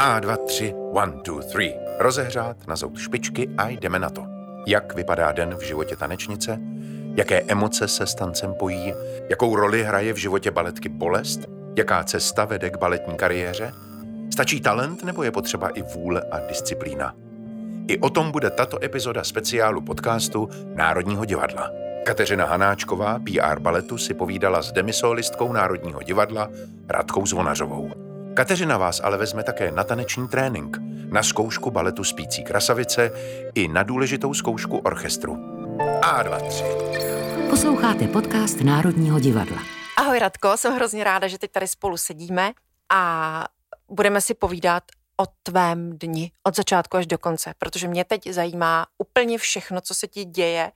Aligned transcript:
A, 0.00 0.20
dva, 0.20 0.36
tři, 0.36 0.74
one, 0.92 1.12
two, 1.12 1.40
three. 1.42 1.74
Rozehřát, 1.98 2.66
nazout 2.66 2.98
špičky 2.98 3.48
a 3.58 3.68
jdeme 3.68 3.98
na 3.98 4.10
to. 4.10 4.24
Jak 4.66 4.94
vypadá 4.94 5.32
den 5.32 5.54
v 5.54 5.62
životě 5.62 5.96
tanečnice? 5.96 6.58
Jaké 7.14 7.40
emoce 7.40 7.88
se 7.88 8.06
s 8.06 8.14
tancem 8.14 8.54
pojí? 8.54 8.94
Jakou 9.30 9.56
roli 9.56 9.82
hraje 9.82 10.12
v 10.12 10.16
životě 10.16 10.50
baletky 10.50 10.88
bolest? 10.88 11.40
Jaká 11.76 12.04
cesta 12.04 12.44
vede 12.44 12.70
k 12.70 12.78
baletní 12.78 13.16
kariéře? 13.16 13.72
Stačí 14.32 14.60
talent 14.60 15.04
nebo 15.04 15.22
je 15.22 15.30
potřeba 15.30 15.68
i 15.68 15.82
vůle 15.82 16.22
a 16.30 16.46
disciplína? 16.48 17.14
I 17.88 17.98
o 17.98 18.10
tom 18.10 18.30
bude 18.30 18.50
tato 18.50 18.84
epizoda 18.84 19.24
speciálu 19.24 19.80
podcastu 19.80 20.48
Národního 20.74 21.24
divadla. 21.24 21.70
Kateřina 22.04 22.46
Hanáčková, 22.46 23.18
PR 23.18 23.58
baletu, 23.58 23.98
si 23.98 24.14
povídala 24.14 24.62
s 24.62 24.72
demisolistkou 24.72 25.52
Národního 25.52 26.02
divadla 26.02 26.48
Radkou 26.88 27.26
Zvonařovou. 27.26 28.07
Kateřina 28.38 28.76
vás 28.76 29.00
ale 29.04 29.18
vezme 29.18 29.42
také 29.42 29.70
na 29.70 29.84
taneční 29.84 30.28
trénink, 30.28 30.76
na 31.10 31.22
zkoušku 31.22 31.70
baletu 31.70 32.04
Spící 32.04 32.44
krasavice 32.44 33.10
i 33.54 33.68
na 33.68 33.82
důležitou 33.82 34.34
zkoušku 34.34 34.78
orchestru. 34.78 35.34
A2, 36.00 36.48
3. 36.48 36.64
Posloucháte 37.50 38.08
podcast 38.08 38.60
Národního 38.60 39.20
divadla. 39.20 39.58
Ahoj 39.96 40.18
Radko, 40.18 40.56
jsem 40.56 40.74
hrozně 40.74 41.04
ráda, 41.04 41.28
že 41.28 41.38
teď 41.38 41.52
tady 41.52 41.68
spolu 41.68 41.96
sedíme 41.96 42.52
a 42.92 43.44
budeme 43.88 44.20
si 44.20 44.34
povídat 44.34 44.82
o 45.16 45.24
tvém 45.42 45.98
dni 45.98 46.32
od 46.42 46.56
začátku 46.56 46.96
až 46.96 47.06
do 47.06 47.18
konce, 47.18 47.54
protože 47.58 47.88
mě 47.88 48.04
teď 48.04 48.30
zajímá 48.30 48.86
úplně 48.98 49.38
všechno, 49.38 49.80
co 49.80 49.94
se 49.94 50.06
ti 50.06 50.24
děje 50.24 50.72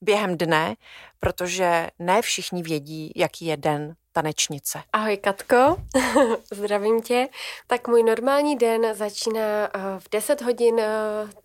během 0.00 0.38
dne, 0.38 0.74
protože 1.20 1.88
ne 1.98 2.22
všichni 2.22 2.62
vědí, 2.62 3.12
jaký 3.16 3.46
je 3.46 3.56
den 3.56 3.94
tanečnice. 4.12 4.82
Ahoj 4.92 5.16
Katko, 5.16 5.76
zdravím 6.50 7.02
tě. 7.02 7.28
Tak 7.66 7.88
můj 7.88 8.02
normální 8.02 8.56
den 8.56 8.94
začíná 8.94 9.40
eh, 9.40 9.70
v 9.98 10.10
10 10.10 10.42
hodin, 10.42 10.80
eh, 10.80 10.86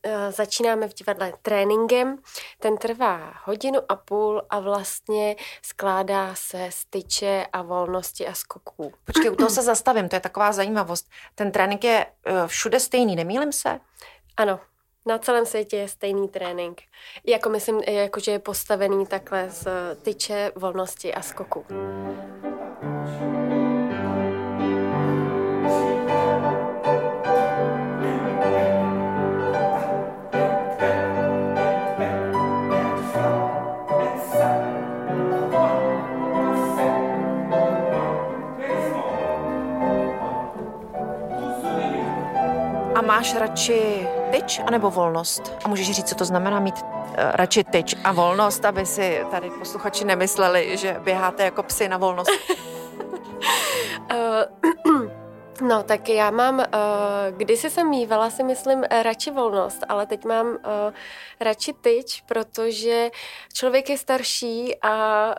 eh, 0.03 0.31
začínáme 0.31 0.87
v 0.87 0.93
divadle 0.93 1.33
tréninkem. 1.41 2.17
Ten 2.59 2.77
trvá 2.77 3.33
hodinu 3.43 3.79
a 3.89 3.95
půl 3.95 4.41
a 4.49 4.59
vlastně 4.59 5.35
skládá 5.61 6.35
se 6.35 6.69
z 6.71 6.85
tyče 6.85 7.45
a 7.53 7.61
volnosti 7.61 8.27
a 8.27 8.33
skoků. 8.33 8.93
Počkej, 9.05 9.31
u 9.31 9.35
toho 9.35 9.49
se 9.49 9.61
zastavím, 9.61 10.09
to 10.09 10.15
je 10.15 10.19
taková 10.19 10.51
zajímavost. 10.51 11.09
Ten 11.35 11.51
trénink 11.51 11.83
je 11.83 12.05
všude 12.47 12.79
stejný, 12.79 13.15
nemýlim 13.15 13.51
se? 13.51 13.79
Ano, 14.37 14.59
na 15.07 15.17
celém 15.17 15.45
světě 15.45 15.77
je 15.77 15.87
stejný 15.87 16.27
trénink. 16.27 16.81
Jako 17.25 17.49
myslím, 17.49 17.79
jako 17.79 18.19
že 18.19 18.31
je 18.31 18.39
postavený 18.39 19.05
takhle 19.05 19.49
z 19.49 19.67
tyče, 20.01 20.51
volnosti 20.55 21.13
a 21.13 21.21
skoku. 21.21 21.65
A 42.95 43.01
máš 43.01 43.35
radši 43.35 44.16
tyč 44.31 44.61
anebo 44.65 44.89
volnost? 44.89 45.53
A 45.65 45.67
můžeš 45.67 45.91
říct, 45.91 46.09
co 46.09 46.15
to 46.15 46.25
znamená 46.25 46.59
mít 46.59 46.75
uh, 46.81 46.87
radši 47.17 47.63
tyč 47.63 47.95
a 48.03 48.11
volnost, 48.11 48.65
aby 48.65 48.85
si 48.85 49.25
tady 49.31 49.49
posluchači 49.49 50.05
nemysleli, 50.05 50.77
že 50.77 50.97
běháte 51.03 51.43
jako 51.43 51.63
psy 51.63 51.89
na 51.89 51.97
volnost. 51.97 52.31
No, 55.67 55.83
tak 55.83 56.09
já 56.09 56.31
mám, 56.31 56.59
uh, 56.59 56.65
kdysi 57.37 57.69
jsem 57.69 57.89
mývala 57.89 58.29
si 58.29 58.43
myslím 58.43 58.83
radši 58.83 59.31
volnost, 59.31 59.83
ale 59.89 60.05
teď 60.05 60.25
mám 60.25 60.47
uh, 60.47 60.57
radši 61.39 61.73
tyč, 61.73 62.21
protože 62.21 63.11
člověk 63.53 63.89
je 63.89 63.97
starší 63.97 64.81
a 64.81 65.35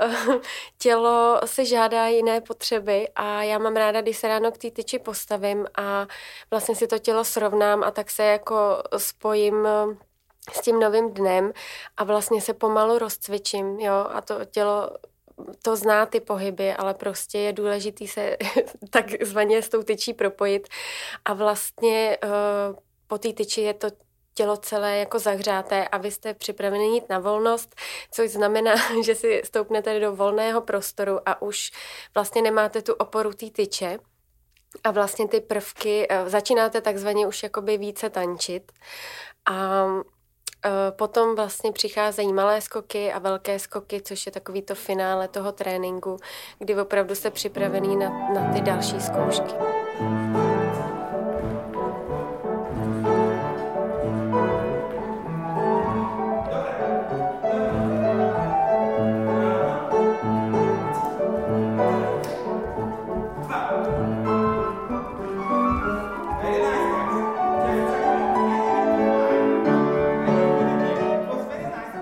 tělo 0.78 1.40
se 1.44 1.64
žádá 1.64 2.06
jiné 2.06 2.40
potřeby 2.40 3.08
a 3.14 3.42
já 3.42 3.58
mám 3.58 3.76
ráda, 3.76 4.00
když 4.00 4.16
se 4.16 4.28
ráno 4.28 4.52
k 4.52 4.58
té 4.58 4.70
tyči 4.70 4.98
postavím 4.98 5.66
a 5.78 6.06
vlastně 6.50 6.74
si 6.74 6.86
to 6.86 6.98
tělo 6.98 7.24
srovnám 7.24 7.84
a 7.84 7.90
tak 7.90 8.10
se 8.10 8.24
jako 8.24 8.82
spojím 8.96 9.68
s 10.52 10.60
tím 10.60 10.80
novým 10.80 11.10
dnem 11.14 11.52
a 11.96 12.04
vlastně 12.04 12.40
se 12.40 12.54
pomalu 12.54 12.98
rozcvičím, 12.98 13.80
jo, 13.80 14.06
a 14.12 14.20
to 14.20 14.44
tělo 14.44 14.90
to 15.62 15.76
zná 15.76 16.06
ty 16.06 16.20
pohyby, 16.20 16.72
ale 16.72 16.94
prostě 16.94 17.38
je 17.38 17.52
důležitý 17.52 18.08
se 18.08 18.36
takzvaně 18.90 19.62
s 19.62 19.68
tou 19.68 19.82
tyčí 19.82 20.14
propojit. 20.14 20.68
A 21.24 21.34
vlastně 21.34 22.18
uh, 22.24 22.76
po 23.06 23.18
té 23.18 23.32
tyči 23.32 23.60
je 23.60 23.74
to 23.74 23.88
tělo 24.34 24.56
celé 24.56 24.98
jako 24.98 25.18
zahřáté 25.18 25.88
a 25.88 25.98
vy 25.98 26.10
jste 26.10 26.34
připraveni 26.34 26.94
jít 26.94 27.08
na 27.08 27.18
volnost, 27.18 27.74
což 28.10 28.30
znamená, 28.30 28.74
že 29.04 29.14
si 29.14 29.42
stoupnete 29.44 30.00
do 30.00 30.16
volného 30.16 30.60
prostoru 30.60 31.28
a 31.28 31.42
už 31.42 31.70
vlastně 32.14 32.42
nemáte 32.42 32.82
tu 32.82 32.94
oporu 32.94 33.32
té 33.32 33.50
tyče. 33.50 33.98
A 34.84 34.90
vlastně 34.90 35.28
ty 35.28 35.40
prvky, 35.40 36.08
uh, 36.10 36.28
začínáte 36.28 36.80
takzvaně 36.80 37.26
už 37.26 37.42
jakoby 37.42 37.78
více 37.78 38.10
tančit. 38.10 38.72
A 39.46 39.86
Eh, 39.88 40.02
potom 40.90 41.36
vlastně 41.36 41.72
přicházejí 41.72 42.32
malé 42.32 42.60
skoky 42.60 43.12
a 43.12 43.18
velké 43.18 43.58
skoky, 43.58 44.00
což 44.00 44.26
je 44.26 44.32
takový 44.32 44.62
to 44.62 44.74
finále 44.74 45.28
toho 45.28 45.52
tréninku, 45.52 46.16
kdy 46.58 46.80
opravdu 46.80 47.14
jste 47.14 47.30
připravený 47.30 47.96
na, 47.96 48.08
na 48.08 48.52
ty 48.52 48.60
další 48.60 49.00
zkoušky. 49.00 49.54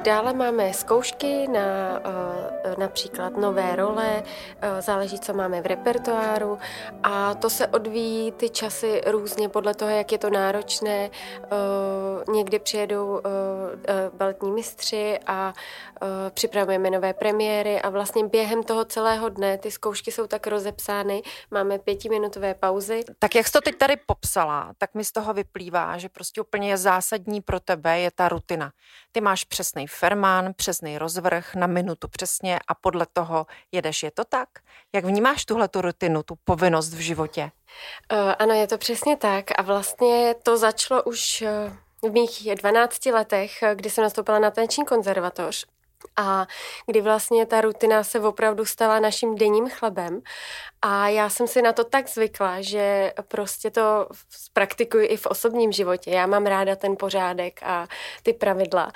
Dále 0.07 0.33
máme 0.33 0.75
zkoušky 0.75 1.49
na 1.49 2.01
uh, 2.01 2.79
například 2.79 3.37
nové 3.37 3.77
role, 3.77 4.23
uh, 4.23 4.81
záleží, 4.81 5.21
co 5.21 5.35
máme 5.35 5.63
v 5.63 5.67
repertoáru 5.67 6.59
a 7.03 7.35
to 7.35 7.51
se 7.51 7.67
odvíjí 7.67 8.33
ty 8.33 8.49
časy 8.49 9.01
různě 9.07 9.49
podle 9.49 9.75
toho, 9.75 9.91
jak 9.91 10.13
je 10.13 10.19
to 10.19 10.31
náročné. 10.31 11.11
Uh, 12.27 12.35
někdy 12.35 12.59
přijedou 12.59 13.21
baletní 14.19 14.51
mistři 14.51 15.19
a 15.27 15.55
připravujeme 16.31 16.91
nové 16.91 17.15
premiéry 17.15 17.81
a 17.81 17.91
vlastně 17.91 18.29
během 18.29 18.63
toho 18.63 18.85
celého 18.85 19.29
dne 19.29 19.59
ty 19.59 19.71
zkoušky 19.71 20.13
jsou 20.13 20.27
tak 20.27 20.47
rozepsány, 20.47 21.23
máme 21.51 21.79
pětiminutové 21.79 22.55
pauzy. 22.55 23.05
Tak 23.19 23.35
jak 23.35 23.47
jsi 23.47 23.53
to 23.53 23.61
teď 23.61 23.77
tady 23.77 23.97
popsala, 24.07 24.73
tak 24.79 24.95
mi 24.95 25.05
z 25.05 25.13
toho 25.13 25.35
vyplývá, 25.35 25.99
že 25.99 26.09
prostě 26.09 26.41
úplně 26.41 26.71
je 26.71 26.77
zásadní 26.77 27.41
pro 27.41 27.61
tebe 27.61 28.01
je 28.01 28.11
ta 28.11 28.29
rutina. 28.29 28.71
Ty 29.17 29.21
máš 29.21 29.45
přesný 29.45 29.87
fermán, 29.87 30.53
přesný 30.57 30.99
rozvrh 30.99 31.55
na 31.55 31.67
minutu 31.67 32.09
přesně 32.09 32.59
a 32.69 32.75
podle 32.75 33.07
toho 33.13 33.47
jedeš. 33.73 34.03
Je 34.03 34.11
to 34.11 34.25
tak? 34.25 34.49
Jak 34.95 35.05
vnímáš 35.05 35.45
tuhle 35.45 35.69
tu 35.69 35.81
rutinu, 35.81 36.23
tu 36.23 36.35
povinnost 36.45 36.95
v 36.95 36.99
životě? 36.99 37.51
Uh, 38.13 38.33
ano, 38.39 38.55
je 38.55 38.67
to 38.67 38.79
přesně 38.79 39.17
tak 39.17 39.59
a 39.59 39.63
vlastně 39.63 40.35
to 40.43 40.57
začalo 40.57 41.03
už 41.03 41.45
uh, 42.03 42.11
v 42.11 42.13
mých 42.13 42.55
12 42.55 43.07
letech, 43.07 43.51
kdy 43.75 43.91
jsem 43.91 44.05
nastoupila 44.05 44.39
na 44.39 44.51
taneční 44.51 44.85
konzervatoř 44.85 45.67
a 46.17 46.47
kdy 46.87 47.01
vlastně 47.01 47.47
ta 47.47 47.61
rutina 47.61 48.05
se 48.05 48.21
opravdu 48.21 48.65
stala 48.65 49.01
naším 49.01 49.35
denním 49.35 49.69
chlebem 49.69 50.21
a 50.83 51.09
já 51.09 51.29
jsem 51.31 51.47
si 51.47 51.63
na 51.63 51.73
to 51.73 51.85
tak 51.85 52.09
zvykla, 52.09 52.61
že 52.61 53.13
prostě 53.29 53.71
to 53.71 54.09
praktikuji 54.53 55.07
i 55.07 55.17
v 55.17 55.27
osobním 55.27 55.73
životě. 55.73 56.11
Já 56.11 56.27
mám 56.27 56.47
ráda 56.47 56.77
ten 56.77 56.97
pořádek 56.97 57.61
a 57.63 57.87
ty 58.23 58.33
pravidla. 58.33 58.93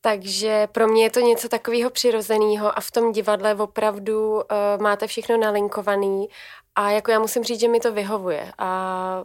Takže 0.00 0.68
pro 0.72 0.88
mě 0.88 1.02
je 1.02 1.10
to 1.10 1.20
něco 1.20 1.48
takového 1.48 1.90
přirozeného 1.90 2.78
a 2.78 2.80
v 2.80 2.90
tom 2.90 3.12
divadle 3.12 3.54
opravdu 3.54 4.34
uh, 4.34 4.42
máte 4.80 5.06
všechno 5.06 5.36
nalinkovaný 5.36 6.28
a 6.74 6.90
jako 6.90 7.10
já 7.10 7.18
musím 7.18 7.44
říct, 7.44 7.60
že 7.60 7.68
mi 7.68 7.80
to 7.80 7.92
vyhovuje 7.92 8.52
a 8.58 9.24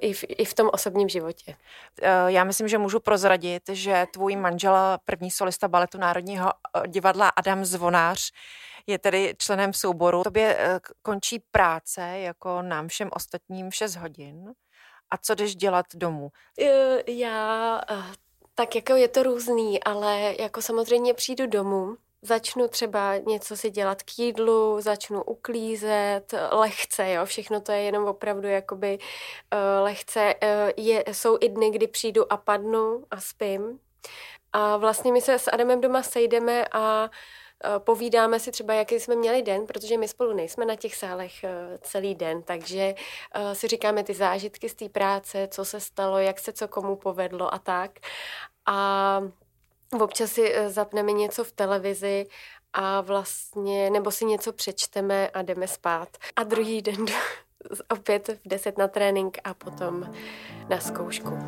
i 0.00 0.12
v, 0.12 0.24
i 0.28 0.44
v 0.44 0.54
tom 0.54 0.70
osobním 0.72 1.08
životě. 1.08 1.56
Eh, 2.02 2.08
já 2.26 2.44
myslím, 2.44 2.68
že 2.68 2.78
můžu 2.78 3.00
prozradit, 3.00 3.62
že 3.72 4.06
tvůj 4.12 4.36
manžel, 4.36 4.76
první 5.04 5.30
solista 5.30 5.68
baletu 5.68 5.98
Národního 5.98 6.52
eh, 6.52 6.88
divadla 6.88 7.28
Adam 7.28 7.64
Zvonář, 7.64 8.32
je 8.86 8.98
tedy 8.98 9.34
členem 9.38 9.72
souboru. 9.72 10.22
Tobě 10.22 10.56
eh, 10.58 10.80
končí 11.02 11.42
práce, 11.50 12.00
jako 12.18 12.62
nám 12.62 12.88
všem 12.88 13.10
ostatním, 13.12 13.72
6 13.72 13.96
hodin. 13.96 14.52
A 15.10 15.18
co 15.18 15.34
jdeš 15.34 15.56
dělat 15.56 15.86
domů? 15.94 16.30
Já, 17.06 17.80
tak 18.54 18.74
jako 18.74 18.92
je 18.92 19.08
to 19.08 19.22
různý, 19.22 19.82
ale 19.82 20.34
jako 20.38 20.62
samozřejmě 20.62 21.14
přijdu 21.14 21.46
domů, 21.46 21.96
začnu 22.26 22.68
třeba 22.68 23.16
něco 23.16 23.56
si 23.56 23.70
dělat 23.70 24.02
k 24.02 24.18
jídlu, 24.18 24.80
začnu 24.80 25.22
uklízet, 25.22 26.34
lehce, 26.50 27.12
jo, 27.12 27.24
všechno 27.24 27.60
to 27.60 27.72
je 27.72 27.78
jenom 27.78 28.04
opravdu 28.08 28.48
jakoby 28.48 28.98
uh, 28.98 29.84
lehce. 29.84 30.34
Uh, 30.42 30.48
je, 30.76 31.04
jsou 31.12 31.38
i 31.40 31.48
dny, 31.48 31.70
kdy 31.70 31.86
přijdu 31.86 32.32
a 32.32 32.36
padnu 32.36 33.04
a 33.10 33.20
spím. 33.20 33.78
A 34.52 34.76
vlastně 34.76 35.12
my 35.12 35.20
se 35.20 35.38
s 35.38 35.50
Adamem 35.50 35.80
doma 35.80 36.02
sejdeme 36.02 36.64
a 36.72 37.10
povídáme 37.78 38.40
si 38.40 38.50
třeba, 38.50 38.74
jaký 38.74 39.00
jsme 39.00 39.16
měli 39.16 39.42
den, 39.42 39.66
protože 39.66 39.98
my 39.98 40.08
spolu 40.08 40.32
nejsme 40.32 40.64
na 40.64 40.76
těch 40.76 40.96
sálech 40.96 41.44
celý 41.80 42.14
den, 42.14 42.42
takže 42.42 42.94
si 43.52 43.68
říkáme 43.68 44.04
ty 44.04 44.14
zážitky 44.14 44.68
z 44.68 44.74
té 44.74 44.88
práce, 44.88 45.48
co 45.48 45.64
se 45.64 45.80
stalo, 45.80 46.18
jak 46.18 46.38
se 46.38 46.52
co 46.52 46.68
komu 46.68 46.96
povedlo 46.96 47.54
a 47.54 47.58
tak. 47.58 47.90
A 48.66 49.20
občas 49.92 50.30
si 50.30 50.52
eh, 50.54 50.70
zapneme 50.70 51.12
něco 51.12 51.44
v 51.44 51.52
televizi 51.52 52.26
a 52.72 53.00
vlastně, 53.00 53.90
nebo 53.90 54.10
si 54.10 54.24
něco 54.24 54.52
přečteme 54.52 55.28
a 55.28 55.42
jdeme 55.42 55.68
spát. 55.68 56.08
A 56.36 56.42
druhý 56.42 56.82
den 56.82 57.04
opět 57.88 58.28
v 58.28 58.48
10 58.48 58.78
na 58.78 58.88
trénink 58.88 59.38
a 59.44 59.54
potom 59.54 60.10
na 60.68 60.80
zkoušku. 60.80 61.38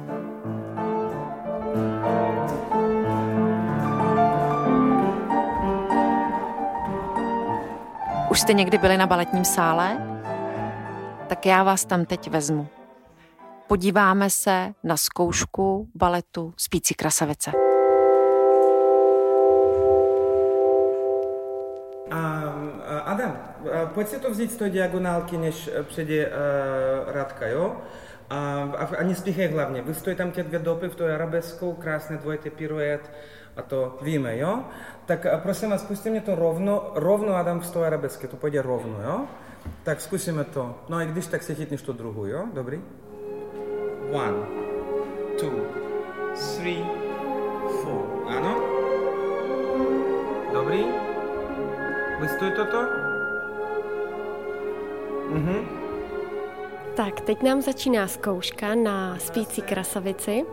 Už 8.31 8.41
jste 8.41 8.53
někdy 8.53 8.79
byli 8.79 8.97
na 8.97 9.07
baletním 9.07 9.45
sále? 9.45 10.19
Tak 11.29 11.47
já 11.47 11.63
vás 11.63 11.85
tam 11.85 12.05
teď 12.05 12.31
vezmu. 12.31 12.69
Podíváme 13.67 14.31
se 14.31 14.73
na 14.85 14.97
zkoušku 14.97 15.89
baletu 15.95 16.55
Spící 16.57 16.95
krasavice. 16.95 17.68
Eh, 23.67 23.87
pojďte 23.95 24.19
to 24.19 24.31
vzít 24.31 24.53
z 24.53 24.57
toho 24.57 24.71
diagonálky, 24.71 25.37
než 25.37 25.71
eh, 25.75 25.83
přijde 25.83 26.27
uh, 26.27 26.33
Radka, 27.13 27.47
jo? 27.47 27.77
A, 28.31 28.71
a, 28.77 28.97
a 28.97 29.03
nespíchej 29.03 29.49
hlavně, 29.49 29.83
vystoj 29.83 30.15
tam 30.15 30.31
ty 30.31 30.43
dvě 30.43 30.59
dopy 30.59 30.89
v 30.89 30.95
tu 30.95 31.05
arabeskou, 31.05 31.73
krásné 31.73 32.17
dvojité 32.17 32.51
piruet, 32.51 33.11
a 33.57 33.63
to 33.63 33.99
víme, 34.03 34.39
jo? 34.39 34.65
Tak 35.07 35.27
prosím 35.43 35.71
vás, 35.71 35.83
pusťte 35.83 36.11
mě 36.11 36.21
to 36.21 36.35
rovno, 36.35 36.91
rovno 36.95 37.35
Adam 37.37 37.63
z 37.63 37.71
toho 37.71 37.85
arabesky, 37.85 38.29
to 38.29 38.37
půjde 38.37 38.63
rovno, 38.63 39.03
jo? 39.03 39.21
Tak 39.83 40.01
zkusíme 40.01 40.45
to. 40.45 40.75
No 40.89 40.97
a 40.97 41.05
když 41.05 41.27
tak 41.27 41.43
se 41.43 41.55
chytneš 41.55 41.83
tu 41.83 41.93
druhou, 41.93 42.27
jo? 42.27 42.45
Dobrý? 42.53 42.83
One, 44.13 44.37
two, 45.41 45.51
three, 46.57 46.85
four. 47.83 48.03
Ano? 48.37 48.61
Dobrý? 50.53 50.85
Vystoj 52.21 52.51
toto? 52.51 53.08
Mhm. 55.29 55.69
Tak, 56.97 57.21
teď 57.21 57.43
nám 57.43 57.63
začíná 57.63 58.09
zkouška 58.09 58.75
na 58.75 59.19
spící 59.19 59.63
krasavici. 59.63 60.45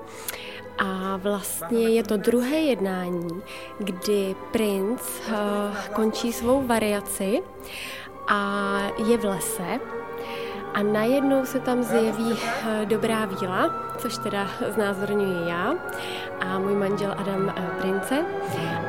A 0.77 1.17
vlastně 1.17 1.89
je 1.89 2.03
to 2.03 2.17
druhé 2.17 2.55
jednání, 2.55 3.41
kdy 3.79 4.35
princ 4.51 5.01
uh, 5.01 5.35
končí 5.93 6.33
svou 6.33 6.67
variaci 6.67 7.41
a 8.27 8.77
je 9.07 9.17
v 9.17 9.25
lese. 9.25 9.79
A 10.73 10.83
najednou 10.83 11.45
se 11.45 11.59
tam 11.59 11.83
zjeví 11.83 12.31
uh, 12.31 12.37
dobrá 12.85 13.25
víla, 13.25 13.93
což 13.97 14.17
teda 14.17 14.47
znázorňuji 14.69 15.49
já 15.49 15.73
a 16.39 16.59
můj 16.59 16.73
manžel 16.73 17.15
Adam 17.17 17.45
uh, 17.45 17.81
Prince 17.81 18.25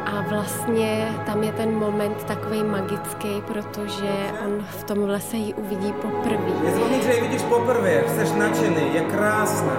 a 0.07 0.21
vlastně 0.21 1.09
tam 1.27 1.43
je 1.43 1.53
ten 1.53 1.79
moment 1.79 2.25
takový 2.25 2.63
magický, 2.63 3.43
protože 3.47 4.13
on 4.47 4.65
v 4.69 4.85
tom 4.85 4.99
lese 4.99 5.37
ji 5.37 5.55
uvidí 5.55 5.93
poprvé. 5.93 6.51
Je 6.65 6.71
zvonit, 6.71 7.03
že 7.03 7.13
ji 7.15 7.21
vidíš 7.21 7.43
poprvé, 7.43 8.03
jsi 8.09 8.39
nadšený, 8.39 8.95
je 8.95 9.01
krásná. 9.01 9.77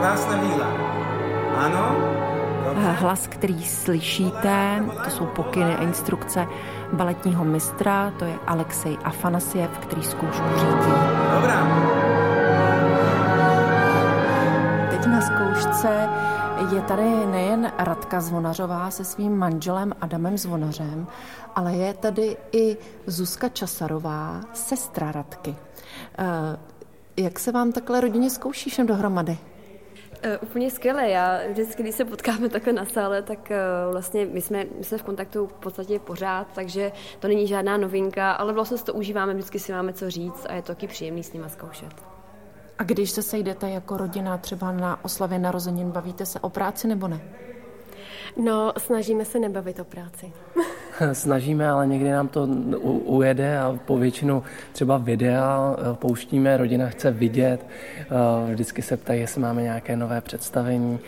Krásná 0.00 0.36
víla. 0.36 0.66
Ano? 1.56 1.96
Dobře. 2.68 2.90
Hlas, 2.90 3.26
který 3.26 3.64
slyšíte, 3.64 4.84
to 5.04 5.10
jsou 5.10 5.26
pokyny 5.26 5.74
a 5.74 5.82
instrukce 5.82 6.46
baletního 6.92 7.44
mistra, 7.44 8.12
to 8.18 8.24
je 8.24 8.34
Alexej 8.46 8.98
Afanasiev, 9.04 9.78
který 9.78 10.02
zkoušku 10.02 10.44
řídí. 10.56 10.92
Dobrá. 11.34 11.66
Teď 14.90 15.06
na 15.06 15.20
zkoušce 15.20 16.08
je 16.68 16.82
tady 16.82 17.26
nejen 17.26 17.72
Radka 17.78 18.20
Zvonařová 18.20 18.90
se 18.90 19.04
svým 19.04 19.36
manželem 19.36 19.92
Adamem 20.00 20.38
Zvonařem, 20.38 21.06
ale 21.54 21.72
je 21.72 21.94
tady 21.94 22.36
i 22.52 22.76
Zuzka 23.06 23.48
Časarová, 23.48 24.40
sestra 24.52 25.12
Radky. 25.12 25.56
Eh, 26.18 26.58
jak 27.16 27.38
se 27.38 27.52
vám 27.52 27.72
takhle 27.72 28.00
rodině 28.00 28.30
zkouší 28.30 28.70
všem 28.70 28.86
dohromady? 28.86 29.38
Uh, 30.24 30.36
úplně 30.42 30.70
skvěle. 30.70 31.08
Já 31.08 31.40
vždycky, 31.50 31.82
když 31.82 31.94
se 31.94 32.04
potkáme 32.04 32.48
takhle 32.48 32.72
na 32.72 32.84
sále, 32.84 33.22
tak 33.22 33.38
uh, 33.50 33.92
vlastně 33.92 34.26
my 34.26 34.40
jsme, 34.40 34.64
my 34.78 34.84
jsme 34.84 34.98
v 34.98 35.02
kontaktu 35.02 35.46
v 35.46 35.52
podstatě 35.52 35.98
pořád, 35.98 36.46
takže 36.54 36.92
to 37.18 37.28
není 37.28 37.46
žádná 37.46 37.76
novinka, 37.76 38.32
ale 38.32 38.52
vlastně 38.52 38.78
to 38.78 38.94
užíváme, 38.94 39.34
vždycky 39.34 39.58
si 39.58 39.72
máme 39.72 39.92
co 39.92 40.10
říct 40.10 40.46
a 40.48 40.54
je 40.54 40.62
to 40.62 40.68
taky 40.68 40.86
příjemný 40.86 41.22
s 41.22 41.32
nima 41.32 41.48
zkoušet. 41.48 42.19
A 42.80 42.82
když 42.82 43.10
se 43.10 43.22
sejdete 43.22 43.70
jako 43.70 43.96
rodina 43.96 44.38
třeba 44.38 44.72
na 44.72 45.04
oslavě 45.04 45.38
narozenin, 45.38 45.90
bavíte 45.90 46.26
se 46.26 46.40
o 46.40 46.48
práci 46.48 46.88
nebo 46.88 47.08
ne? 47.08 47.20
No, 48.36 48.72
snažíme 48.78 49.24
se 49.24 49.38
nebavit 49.38 49.80
o 49.80 49.84
práci. 49.84 50.32
Snažíme, 51.12 51.68
ale 51.68 51.86
někdy 51.86 52.10
nám 52.10 52.28
to 52.28 52.46
ujede 53.04 53.58
a 53.58 53.78
po 53.86 53.98
většinu 53.98 54.42
třeba 54.72 54.98
videa 54.98 55.76
eh, 55.78 55.96
pouštíme, 55.96 56.56
rodina 56.56 56.88
chce 56.88 57.10
vidět, 57.10 57.66
eh, 58.00 58.52
vždycky 58.52 58.82
se 58.82 58.96
ptají, 58.96 59.20
jestli 59.20 59.40
máme 59.40 59.62
nějaké 59.62 59.96
nové 59.96 60.20
představení. 60.20 60.98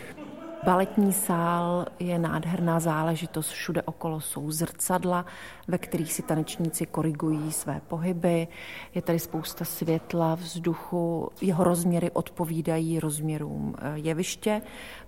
Baletní 0.64 1.12
sál 1.12 1.86
je 1.98 2.18
nádherná 2.18 2.80
záležitost, 2.80 3.48
všude 3.48 3.82
okolo 3.82 4.20
jsou 4.20 4.50
zrcadla, 4.50 5.24
ve 5.68 5.78
kterých 5.78 6.12
si 6.12 6.22
tanečníci 6.22 6.86
korigují 6.86 7.52
své 7.52 7.80
pohyby. 7.88 8.48
Je 8.94 9.02
tady 9.02 9.18
spousta 9.18 9.64
světla, 9.64 10.34
vzduchu, 10.34 11.30
jeho 11.40 11.64
rozměry 11.64 12.10
odpovídají 12.10 13.00
rozměrům 13.00 13.74
eh, 13.78 13.92
jeviště, 13.94 14.62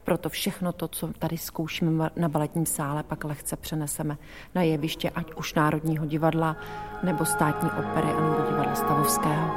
proto 0.05 0.29
všechno 0.29 0.73
to, 0.73 0.89
co 0.89 1.09
tady 1.19 1.39
zkoušíme 1.39 2.11
na 2.17 2.29
baletním 2.29 2.67
sále, 2.67 3.03
pak 3.03 3.25
lehce 3.25 3.57
přeneseme 3.57 4.17
na 4.55 4.63
jeviště, 4.63 5.11
ať 5.11 5.35
už 5.35 5.55
Národního 5.55 6.07
divadla, 6.07 6.57
nebo 7.03 7.25
státní 7.25 7.71
opery, 7.71 8.07
nebo 8.07 8.51
divadla 8.51 8.75
Stavovského. 8.75 9.51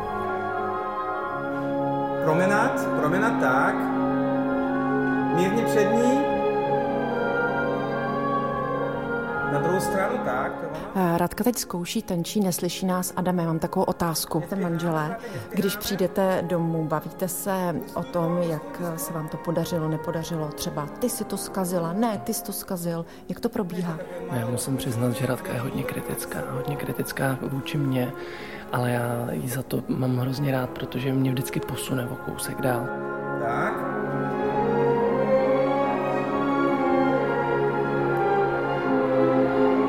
Promenát, 2.23 2.87
promenát 2.99 3.39
tak, 3.39 4.06
mírně 5.37 5.63
přední, 5.63 6.37
na 9.51 9.59
druhou 9.59 9.79
stranu, 9.79 10.17
tak. 10.25 10.51
Eh, 10.95 11.17
Radka 11.17 11.43
teď 11.43 11.57
zkouší, 11.57 12.01
tenčí, 12.01 12.39
neslyší 12.39 12.85
nás. 12.85 13.13
Adame, 13.15 13.45
mám 13.45 13.59
takovou 13.59 13.83
otázku. 13.85 14.43
Jste 14.45 14.55
manželé, 14.55 15.17
když 15.53 15.77
přijdete 15.77 16.43
domů, 16.47 16.85
bavíte 16.85 17.27
se 17.27 17.75
o 17.93 18.03
tom, 18.03 18.37
jak 18.37 18.81
se 18.95 19.13
vám 19.13 19.27
to 19.27 19.37
podařilo, 19.37 19.89
nepodařilo. 19.89 20.47
Třeba 20.47 20.85
ty 20.85 21.09
si 21.09 21.23
to 21.23 21.37
skazila, 21.37 21.93
ne, 21.93 22.21
ty 22.23 22.33
jsi 22.33 22.43
to 22.43 22.53
skazil. 22.53 23.05
Jak 23.29 23.39
to 23.39 23.49
probíhá? 23.49 23.97
Já 24.31 24.47
musím 24.47 24.77
přiznat, 24.77 25.11
že 25.11 25.25
Radka 25.25 25.53
je 25.53 25.59
hodně 25.59 25.83
kritická. 25.83 26.39
Hodně 26.51 26.75
kritická 26.75 27.37
vůči 27.41 27.77
mně, 27.77 28.11
ale 28.71 28.91
já 28.91 29.27
ji 29.31 29.49
za 29.49 29.63
to 29.63 29.83
mám 29.87 30.17
hrozně 30.17 30.51
rád, 30.51 30.69
protože 30.69 31.13
mě 31.13 31.31
vždycky 31.31 31.59
posune 31.59 32.07
o 32.09 32.15
kousek 32.15 32.61
dál. 32.61 32.87
Tak. 33.45 33.96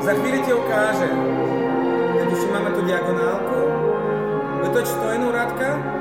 Za 0.01 0.13
chvíli 0.13 0.39
ti 0.41 0.53
ukáže. 0.53 1.09
Teď 2.19 2.31
už 2.31 2.45
máme 2.51 2.69
tu 2.69 2.81
diagonálku. 2.81 3.55
Vytoč 4.61 4.89
to 4.89 5.09
jenom 5.09 5.29
Radka. 5.29 5.99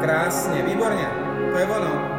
Krásně, 0.00 0.62
výborně. 0.62 1.08
To 1.52 1.58
je 1.58 1.66
ono. 1.66 2.14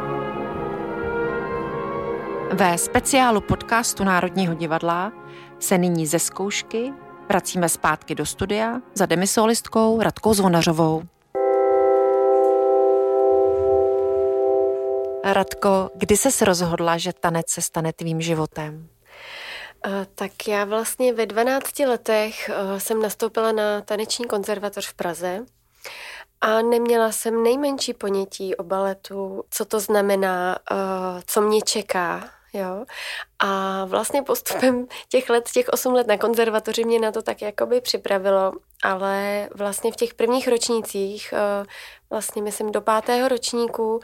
Ve 2.52 2.78
speciálu 2.78 3.40
podcastu 3.40 4.04
Národního 4.04 4.54
divadla 4.54 5.12
se 5.58 5.78
nyní 5.78 6.06
ze 6.06 6.18
zkoušky 6.18 6.92
vracíme 7.28 7.68
zpátky 7.68 8.14
do 8.14 8.26
studia 8.26 8.80
za 8.94 9.06
demisolistkou 9.06 10.00
Radkou 10.00 10.34
Zvonařovou. 10.34 11.02
Radko, 15.24 15.90
kdy 15.94 16.16
se 16.16 16.44
rozhodla, 16.44 16.98
že 16.98 17.12
tanec 17.20 17.50
se 17.50 17.62
stane 17.62 17.92
tvým 17.92 18.20
životem? 18.20 18.88
Tak 20.14 20.48
já 20.48 20.64
vlastně 20.64 21.12
ve 21.12 21.26
12 21.26 21.78
letech 21.78 22.48
eh, 22.48 22.80
jsem 22.80 23.02
nastoupila 23.02 23.52
na 23.52 23.80
taneční 23.80 24.26
konzervatoř 24.26 24.88
v 24.88 24.94
Praze 24.94 25.46
a 26.40 26.62
neměla 26.62 27.12
jsem 27.12 27.42
nejmenší 27.42 27.94
ponětí 27.94 28.56
o 28.56 28.62
baletu, 28.62 29.44
co 29.50 29.64
to 29.64 29.80
znamená, 29.80 30.58
eh, 30.70 31.22
co 31.26 31.40
mě 31.40 31.62
čeká. 31.62 32.30
Jo. 32.52 32.84
A 33.38 33.84
vlastně 33.84 34.22
postupem 34.22 34.86
těch 35.08 35.30
let, 35.30 35.50
těch 35.52 35.68
osm 35.68 35.92
let 35.92 36.06
na 36.06 36.18
konzervatoři 36.18 36.84
mě 36.84 37.00
na 37.00 37.12
to 37.12 37.22
tak 37.22 37.42
jakoby 37.42 37.80
připravilo, 37.80 38.52
ale 38.82 39.48
vlastně 39.54 39.92
v 39.92 39.96
těch 39.96 40.14
prvních 40.14 40.48
ročnících, 40.48 41.34
eh, 41.36 41.66
vlastně 42.10 42.42
myslím 42.42 42.72
do 42.72 42.80
pátého 42.80 43.28
ročníku, 43.28 44.00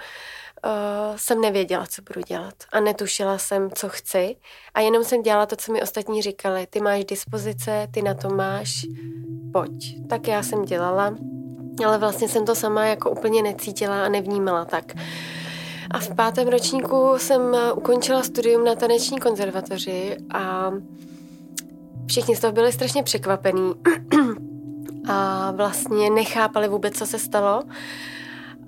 uh, 0.65 1.17
jsem 1.17 1.41
nevěděla, 1.41 1.87
co 1.87 2.03
budu 2.03 2.21
dělat 2.21 2.55
a 2.73 2.81
netušila 2.81 3.39
jsem, 3.39 3.71
co 3.71 3.89
chci 3.89 4.37
a 4.75 4.81
jenom 4.81 5.05
jsem 5.05 5.23
dělala 5.23 5.47
to, 5.47 5.57
co 5.57 5.73
mi 5.73 5.83
ostatní 5.83 6.23
říkali. 6.23 6.67
Ty 6.67 6.81
máš 6.81 7.05
dispozice, 7.05 7.89
ty 7.91 8.03
na 8.03 8.15
to 8.15 8.29
máš, 8.29 8.87
pojď. 9.53 9.97
Tak 10.09 10.29
já 10.29 10.43
jsem 10.43 10.65
dělala, 10.65 11.15
ale 11.87 11.99
vlastně 11.99 12.29
jsem 12.29 12.47
to 12.47 12.55
sama 12.55 12.85
jako 12.85 13.11
úplně 13.11 13.43
necítila 13.43 14.05
a 14.05 14.09
nevnímala 14.09 14.65
tak. 14.65 14.93
A 15.91 15.99
v 15.99 16.15
pátém 16.15 16.49
ročníku 16.49 17.15
jsem 17.17 17.55
eh, 17.55 17.73
ukončila 17.73 18.23
studium 18.23 18.65
na 18.65 18.75
taneční 18.75 19.21
konzervatoři 19.21 20.17
a 20.35 20.73
všichni 22.07 22.37
z 22.37 22.41
toho 22.41 22.53
byli 22.53 22.73
strašně 22.73 23.03
překvapení 23.03 23.75
a 25.09 25.51
vlastně 25.51 26.11
nechápali 26.11 26.69
vůbec, 26.69 26.99
co 26.99 27.07
se 27.07 27.19
stalo. 27.19 27.63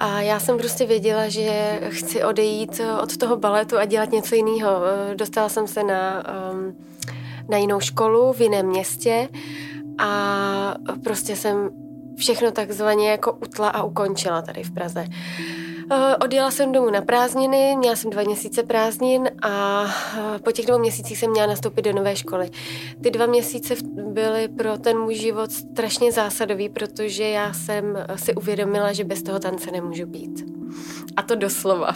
A 0.00 0.20
já 0.20 0.40
jsem 0.40 0.58
prostě 0.58 0.86
věděla, 0.86 1.28
že 1.28 1.80
chci 1.88 2.24
odejít 2.24 2.80
od 3.02 3.16
toho 3.16 3.36
baletu 3.36 3.78
a 3.78 3.84
dělat 3.84 4.12
něco 4.12 4.34
jiného. 4.34 4.70
Dostala 5.14 5.48
jsem 5.48 5.66
se 5.66 5.82
na, 5.82 6.24
um, 6.52 6.76
na 7.48 7.56
jinou 7.56 7.80
školu 7.80 8.32
v 8.32 8.40
jiném 8.40 8.66
městě 8.66 9.28
a 9.98 10.74
prostě 11.04 11.36
jsem 11.36 11.70
všechno 12.16 12.50
takzvaně 12.50 13.10
jako 13.10 13.32
utla 13.32 13.68
a 13.68 13.82
ukončila 13.82 14.42
tady 14.42 14.62
v 14.62 14.70
Praze. 14.70 15.06
Eh, 15.90 16.16
odjela 16.16 16.50
jsem 16.50 16.72
domů 16.72 16.90
na 16.90 17.02
prázdniny, 17.02 17.76
měla 17.76 17.96
jsem 17.96 18.10
dva 18.10 18.22
měsíce 18.22 18.62
prázdnin 18.62 19.30
a 19.42 19.84
eh, 20.18 20.38
po 20.38 20.52
těch 20.52 20.66
dvou 20.66 20.78
měsících 20.78 21.18
jsem 21.18 21.30
měla 21.30 21.46
nastoupit 21.46 21.82
do 21.82 21.92
nové 21.92 22.16
školy. 22.16 22.50
Ty 23.02 23.10
dva 23.10 23.26
měsíce 23.26 23.74
byly 24.12 24.48
pro 24.48 24.78
ten 24.78 24.98
můj 24.98 25.14
život 25.14 25.52
strašně 25.52 26.12
zásadový, 26.12 26.68
protože 26.68 27.28
já 27.28 27.52
jsem 27.52 27.98
si 28.16 28.34
uvědomila, 28.34 28.92
že 28.92 29.04
bez 29.04 29.22
toho 29.22 29.38
tance 29.38 29.70
nemůžu 29.70 30.06
být. 30.06 30.44
A 31.16 31.22
to 31.22 31.34
doslova. 31.34 31.92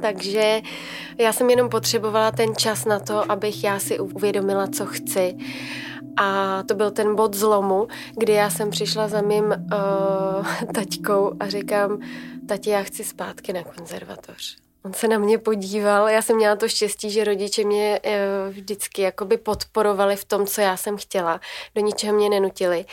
Takže 0.00 0.60
já 1.18 1.32
jsem 1.32 1.50
jenom 1.50 1.68
potřebovala 1.68 2.30
ten 2.30 2.56
čas 2.56 2.84
na 2.84 3.00
to, 3.00 3.32
abych 3.32 3.64
já 3.64 3.78
si 3.78 3.98
uvědomila, 3.98 4.66
co 4.66 4.86
chci. 4.86 5.36
A 6.16 6.62
to 6.62 6.74
byl 6.74 6.90
ten 6.90 7.16
bod 7.16 7.34
zlomu, 7.34 7.88
kdy 8.16 8.32
já 8.32 8.50
jsem 8.50 8.70
přišla 8.70 9.08
za 9.08 9.20
mým 9.20 9.44
uh, 9.44 10.46
taťkou 10.74 11.32
a 11.40 11.48
říkám, 11.48 11.98
tati, 12.48 12.70
já 12.70 12.82
chci 12.82 13.04
zpátky 13.04 13.52
na 13.52 13.62
konzervatoř. 13.64 14.56
On 14.84 14.92
se 14.92 15.08
na 15.08 15.18
mě 15.18 15.38
podíval, 15.38 16.08
já 16.08 16.22
jsem 16.22 16.36
měla 16.36 16.56
to 16.56 16.68
štěstí, 16.68 17.10
že 17.10 17.24
rodiče 17.24 17.64
mě 17.64 18.00
uh, 18.04 18.52
vždycky 18.54 19.02
jakoby 19.02 19.36
podporovali 19.36 20.16
v 20.16 20.24
tom, 20.24 20.46
co 20.46 20.60
já 20.60 20.76
jsem 20.76 20.96
chtěla. 20.96 21.40
Do 21.74 21.82
ničeho 21.82 22.16
mě 22.16 22.30
nenutili. 22.30 22.84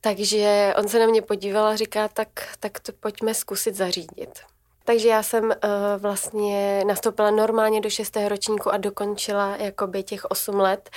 Takže 0.00 0.74
on 0.78 0.88
se 0.88 0.98
na 0.98 1.06
mě 1.06 1.22
podíval 1.22 1.66
a 1.66 1.76
říká, 1.76 2.08
tak, 2.08 2.28
tak 2.60 2.80
to 2.80 2.92
pojďme 2.92 3.34
zkusit 3.34 3.74
zařídit. 3.74 4.40
Takže 4.84 5.08
já 5.08 5.22
jsem 5.22 5.44
uh, 5.44 5.52
vlastně 5.98 6.84
nastoupila 6.86 7.30
normálně 7.30 7.80
do 7.80 7.90
šestého 7.90 8.28
ročníku 8.28 8.70
a 8.70 8.76
dokončila 8.76 9.56
jakoby 9.56 10.02
těch 10.02 10.24
osm 10.24 10.60
let 10.60 10.90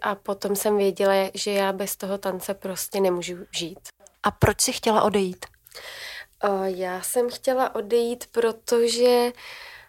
a 0.00 0.14
potom 0.14 0.56
jsem 0.56 0.76
věděla, 0.76 1.30
že 1.34 1.52
já 1.52 1.72
bez 1.72 1.96
toho 1.96 2.18
tance 2.18 2.54
prostě 2.54 3.00
nemůžu 3.00 3.36
žít. 3.56 3.78
A 4.22 4.30
proč 4.30 4.60
si 4.60 4.72
chtěla 4.72 5.02
odejít? 5.02 5.46
Uh, 6.48 6.64
já 6.64 7.02
jsem 7.02 7.30
chtěla 7.30 7.74
odejít, 7.74 8.24
protože 8.32 9.32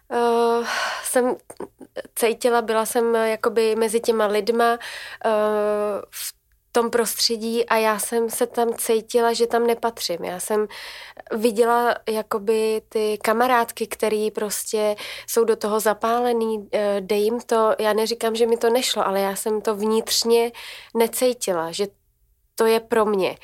uh, 0.07 0.67
jsem 1.03 1.35
cítila, 2.15 2.61
byla 2.61 2.85
jsem 2.85 3.15
jakoby 3.15 3.75
mezi 3.75 3.99
těma 3.99 4.25
lidma 4.25 4.73
uh, 4.73 6.01
v 6.09 6.33
tom 6.73 6.89
prostředí 6.89 7.65
a 7.65 7.75
já 7.77 7.99
jsem 7.99 8.29
se 8.29 8.47
tam 8.47 8.73
cítila, 8.73 9.33
že 9.33 9.47
tam 9.47 9.67
nepatřím. 9.67 10.23
Já 10.23 10.39
jsem 10.39 10.67
viděla 11.31 11.95
jakoby 12.09 12.81
ty 12.89 13.17
kamarádky, 13.21 13.87
který 13.87 14.31
prostě 14.31 14.95
jsou 15.27 15.43
do 15.43 15.55
toho 15.55 15.79
zapálený, 15.79 16.69
eh, 16.71 16.97
dej 17.01 17.21
jim 17.21 17.39
to, 17.39 17.75
já 17.79 17.93
neříkám, 17.93 18.35
že 18.35 18.47
mi 18.47 18.57
to 18.57 18.69
nešlo, 18.69 19.07
ale 19.07 19.19
já 19.19 19.35
jsem 19.35 19.61
to 19.61 19.75
vnitřně 19.75 20.51
necítila, 20.97 21.71
že 21.71 21.87
to 22.55 22.65
je 22.65 22.79
pro 22.79 23.05
mě. 23.05 23.37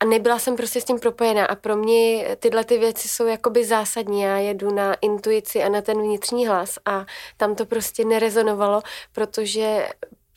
A 0.00 0.04
nebyla 0.04 0.38
jsem 0.38 0.56
prostě 0.56 0.80
s 0.80 0.84
tím 0.84 0.98
propojená 0.98 1.46
a 1.46 1.54
pro 1.54 1.76
mě 1.76 2.26
tyhle 2.38 2.64
ty 2.64 2.78
věci 2.78 3.08
jsou 3.08 3.26
jakoby 3.26 3.64
zásadní. 3.64 4.20
Já 4.20 4.36
jedu 4.36 4.74
na 4.74 4.94
intuici 4.94 5.62
a 5.62 5.68
na 5.68 5.80
ten 5.80 6.02
vnitřní 6.02 6.46
hlas 6.46 6.78
a 6.86 7.06
tam 7.36 7.54
to 7.54 7.66
prostě 7.66 8.04
nerezonovalo, 8.04 8.82
protože 9.12 9.88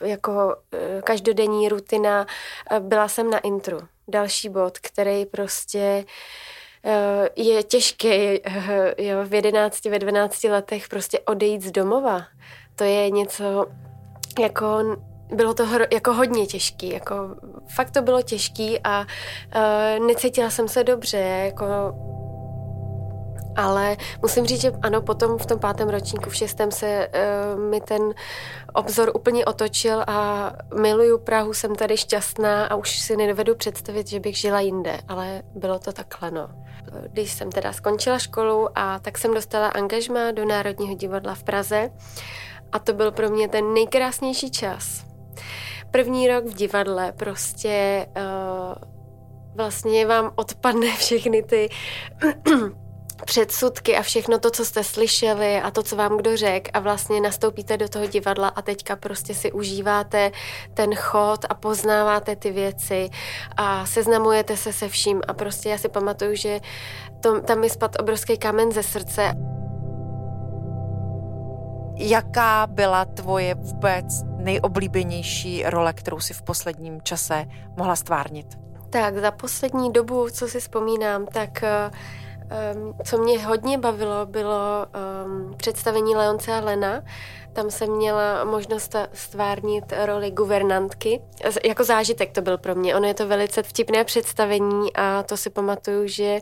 jako 0.04 0.56
eh, 0.74 1.02
každodenní 1.02 1.70
rutina. 1.70 2.28
Eh, 2.72 2.80
byla 2.80 3.08
jsem 3.08 3.30
na 3.30 3.40
intru. 3.40 3.80
Další 4.08 4.50
bod, 4.50 4.80
který 4.80 5.26
prostě 5.26 6.06
eh, 6.86 7.30
je 7.36 7.64
těžké 7.64 8.34
jo, 8.98 9.18
v 9.26 9.34
11, 9.34 9.86
ve 9.86 10.00
12 10.00 10.44
letech 10.44 10.88
prostě 10.88 11.20
odejít 11.20 11.62
z 11.62 11.72
domova. 11.72 12.26
To 12.76 12.84
je 12.84 13.10
něco 13.10 13.66
jako 14.40 14.68
bylo 15.34 15.54
to 15.54 15.66
hro, 15.66 15.86
jako 15.94 16.14
hodně 16.14 16.46
těžký, 16.46 16.90
jako 16.90 17.14
fakt 17.68 17.92
to 17.92 18.02
bylo 18.02 18.22
těžký 18.22 18.80
a 18.84 19.00
uh, 19.00 20.08
necítila 20.08 20.50
jsem 20.50 20.68
se 20.68 20.84
dobře, 20.84 21.18
jako 21.18 21.66
ale 23.56 23.98
musím 24.22 24.46
říct, 24.46 24.62
že 24.62 24.72
ano, 24.82 25.02
potom 25.02 25.38
v 25.38 25.46
tom 25.46 25.60
pátém 25.60 25.90
ročníku, 25.90 26.30
v 26.30 26.36
šestém 26.36 26.72
se 26.72 27.08
uh, 27.08 27.60
mi 27.60 27.82
ten 27.82 28.14
obzor 28.74 29.12
úplně 29.16 29.46
otočil 29.46 30.04
a 30.08 30.52
miluju 30.82 31.18
Prahu, 31.18 31.54
jsem 31.54 31.76
tady 31.76 31.98
šťastná 31.98 32.66
a 32.66 32.76
už 32.76 33.00
si 33.00 33.18
nedovedu 33.18 33.56
představit, 33.56 34.08
že 34.08 34.20
bych 34.20 34.38
žila 34.38 34.60
jinde, 34.60 35.00
ale 35.08 35.42
bylo 35.56 35.80
to 35.80 35.92
takhle, 35.92 36.32
no. 36.32 36.50
Když 37.12 37.32
jsem 37.32 37.52
teda 37.52 37.74
skončila 37.74 38.20
školu 38.20 38.70
a 38.76 39.00
tak 39.00 39.18
jsem 39.18 39.34
dostala 39.34 39.68
angažma 39.68 40.32
do 40.32 40.46
Národního 40.46 40.96
divadla 40.96 41.36
v 41.36 41.44
Praze 41.44 41.90
a 42.72 42.80
to 42.80 42.94
byl 42.94 43.12
pro 43.12 43.30
mě 43.30 43.48
ten 43.48 43.74
nejkrásnější 43.74 44.52
čas. 44.52 45.13
První 45.94 46.28
rok 46.28 46.46
v 46.46 46.54
divadle 46.54 47.12
prostě 47.12 48.06
uh, 48.18 48.76
vlastně 49.56 50.06
vám 50.06 50.32
odpadne 50.36 50.88
všechny 50.98 51.44
ty 51.44 51.70
předsudky 53.26 53.98
a 53.98 54.02
všechno 54.02 54.40
to, 54.40 54.52
co 54.52 54.66
jste 54.66 54.84
slyšeli 54.84 55.62
a 55.62 55.72
to, 55.72 55.84
co 55.84 55.96
vám 55.96 56.18
kdo 56.18 56.38
řekl 56.38 56.70
a 56.74 56.80
vlastně 56.80 57.22
nastoupíte 57.22 57.78
do 57.78 57.90
toho 57.90 58.08
divadla 58.08 58.48
a 58.48 58.62
teďka 58.62 58.96
prostě 58.96 59.34
si 59.34 59.52
užíváte 59.52 60.32
ten 60.74 60.96
chod 60.96 61.46
a 61.50 61.54
poznáváte 61.54 62.36
ty 62.36 62.52
věci 62.52 63.10
a 63.58 63.86
seznamujete 63.86 64.58
se 64.58 64.74
se 64.74 64.90
vším 64.90 65.22
a 65.28 65.34
prostě 65.34 65.70
já 65.70 65.78
si 65.78 65.90
pamatuju, 65.90 66.36
že 66.36 66.60
to, 67.22 67.42
tam 67.42 67.60
mi 67.60 67.70
spad 67.70 67.96
obrovský 68.00 68.38
kámen 68.38 68.72
ze 68.72 68.84
srdce. 68.84 69.34
Jaká 71.96 72.68
byla 72.68 73.06
tvoje 73.06 73.56
vůbec 73.56 74.33
nejoblíbenější 74.44 75.64
role, 75.64 75.94
kterou 75.94 76.20
si 76.20 76.34
v 76.34 76.42
posledním 76.42 77.02
čase 77.02 77.46
mohla 77.78 77.96
stvárnit? 77.96 78.48
Tak 78.90 79.18
za 79.18 79.32
poslední 79.32 79.94
dobu, 79.94 80.30
co 80.30 80.48
si 80.48 80.60
vzpomínám, 80.60 81.26
tak 81.26 81.64
Um, 82.76 82.96
co 83.04 83.18
mě 83.18 83.46
hodně 83.46 83.78
bavilo, 83.78 84.26
bylo 84.26 84.86
um, 85.26 85.54
představení 85.58 86.16
Leonce 86.16 86.54
a 86.54 86.60
Lena. 86.60 87.02
Tam 87.54 87.72
jsem 87.72 87.92
měla 87.92 88.44
možnost 88.44 88.96
stvárnit 89.14 89.84
roli 90.06 90.32
guvernantky. 90.32 91.22
Jako 91.66 91.84
zážitek 91.84 92.32
to 92.32 92.42
byl 92.42 92.58
pro 92.58 92.76
mě. 92.76 92.96
Ono 92.96 93.08
je 93.08 93.14
to 93.14 93.28
velice 93.28 93.64
vtipné 93.64 94.04
představení 94.04 94.94
a 94.96 95.24
to 95.24 95.38
si 95.38 95.50
pamatuju, 95.50 96.08
že 96.08 96.40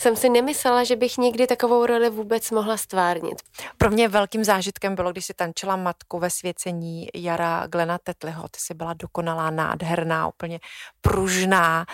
jsem 0.00 0.16
si 0.16 0.28
nemyslela, 0.28 0.84
že 0.84 0.96
bych 0.96 1.18
někdy 1.18 1.46
takovou 1.46 1.86
roli 1.86 2.10
vůbec 2.10 2.50
mohla 2.50 2.76
stvárnit. 2.76 3.42
Pro 3.78 3.90
mě 3.90 4.08
velkým 4.08 4.44
zážitkem 4.44 4.94
bylo, 4.94 5.12
když 5.12 5.26
si 5.26 5.34
tančila 5.34 5.76
matku 5.76 6.18
ve 6.18 6.30
svěcení 6.30 7.08
Jara 7.14 7.66
Glena 7.66 7.98
Tetliho. 7.98 8.42
Ty 8.48 8.60
jsi 8.60 8.74
byla 8.74 8.92
dokonalá, 8.92 9.50
nádherná, 9.50 10.28
úplně 10.28 10.60
pružná. 11.00 11.86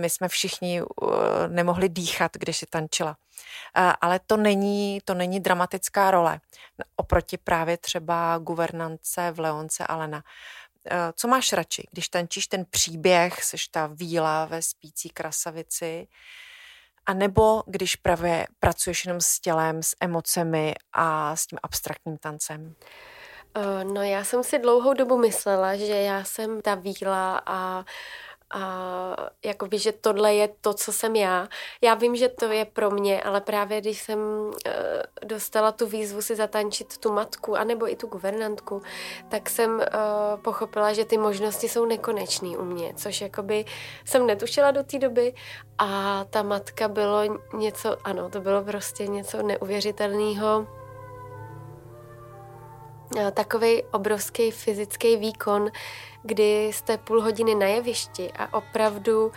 My 0.00 0.10
jsme 0.10 0.28
všichni 0.28 0.82
uh, 0.82 0.88
nemohli 1.48 1.88
dýchat, 1.88 2.32
když 2.34 2.56
si 2.56 2.66
tančila. 2.70 3.16
Ale 4.00 4.20
to 4.26 4.36
není, 4.36 5.00
to 5.04 5.14
není 5.14 5.40
dramatická 5.40 6.10
role. 6.10 6.40
Oproti 6.96 7.38
právě 7.38 7.76
třeba 7.76 8.38
guvernance 8.38 9.30
v 9.30 9.40
Leonce 9.40 9.86
Alena. 9.86 10.22
Co 11.14 11.28
máš 11.28 11.52
radši, 11.52 11.88
když 11.90 12.08
tančíš 12.08 12.46
ten 12.46 12.64
příběh, 12.70 13.44
seš 13.44 13.68
ta 13.68 13.86
víla 13.86 14.44
ve 14.44 14.62
spící 14.62 15.08
krasavici, 15.08 16.08
a 17.06 17.14
nebo 17.14 17.62
když 17.66 17.96
právě 17.96 18.46
pracuješ 18.60 19.04
jenom 19.04 19.20
s 19.20 19.40
tělem, 19.40 19.82
s 19.82 19.96
emocemi 20.00 20.74
a 20.92 21.36
s 21.36 21.46
tím 21.46 21.58
abstraktním 21.62 22.18
tancem? 22.18 22.74
No 23.92 24.02
já 24.02 24.24
jsem 24.24 24.44
si 24.44 24.58
dlouhou 24.58 24.94
dobu 24.94 25.18
myslela, 25.18 25.76
že 25.76 26.02
já 26.02 26.24
jsem 26.24 26.62
ta 26.62 26.74
víla 26.74 27.42
a 27.46 27.84
a 28.50 29.16
jakoby, 29.44 29.78
že 29.78 29.92
tohle 29.92 30.34
je 30.34 30.48
to, 30.60 30.74
co 30.74 30.92
jsem 30.92 31.16
já. 31.16 31.48
Já 31.82 31.94
vím, 31.94 32.16
že 32.16 32.28
to 32.28 32.44
je 32.44 32.64
pro 32.64 32.90
mě, 32.90 33.22
ale 33.22 33.40
právě 33.40 33.80
když 33.80 34.02
jsem 34.02 34.18
uh, 34.18 34.52
dostala 35.24 35.72
tu 35.72 35.86
výzvu 35.86 36.22
si 36.22 36.36
zatančit 36.36 36.98
tu 36.98 37.12
matku, 37.12 37.56
anebo 37.56 37.92
i 37.92 37.96
tu 37.96 38.06
guvernantku, 38.06 38.82
tak 39.28 39.50
jsem 39.50 39.74
uh, 39.74 39.82
pochopila, 40.42 40.92
že 40.92 41.04
ty 41.04 41.18
možnosti 41.18 41.68
jsou 41.68 41.84
nekonečné 41.84 42.48
u 42.48 42.64
mě, 42.64 42.94
což 42.94 43.20
jakoby 43.20 43.64
jsem 44.04 44.26
netušila 44.26 44.70
do 44.70 44.82
té 44.82 44.98
doby 44.98 45.34
a 45.78 46.24
ta 46.30 46.42
matka 46.42 46.88
bylo 46.88 47.20
něco, 47.54 47.96
ano, 48.04 48.30
to 48.30 48.40
bylo 48.40 48.64
prostě 48.64 49.06
něco 49.06 49.42
neuvěřitelného 49.42 50.66
takový 53.34 53.82
obrovský 53.82 54.50
fyzický 54.50 55.16
výkon, 55.16 55.70
kdy 56.22 56.66
jste 56.66 56.98
půl 56.98 57.22
hodiny 57.22 57.54
na 57.54 57.66
jevišti 57.66 58.32
a 58.38 58.58
opravdu 58.58 59.32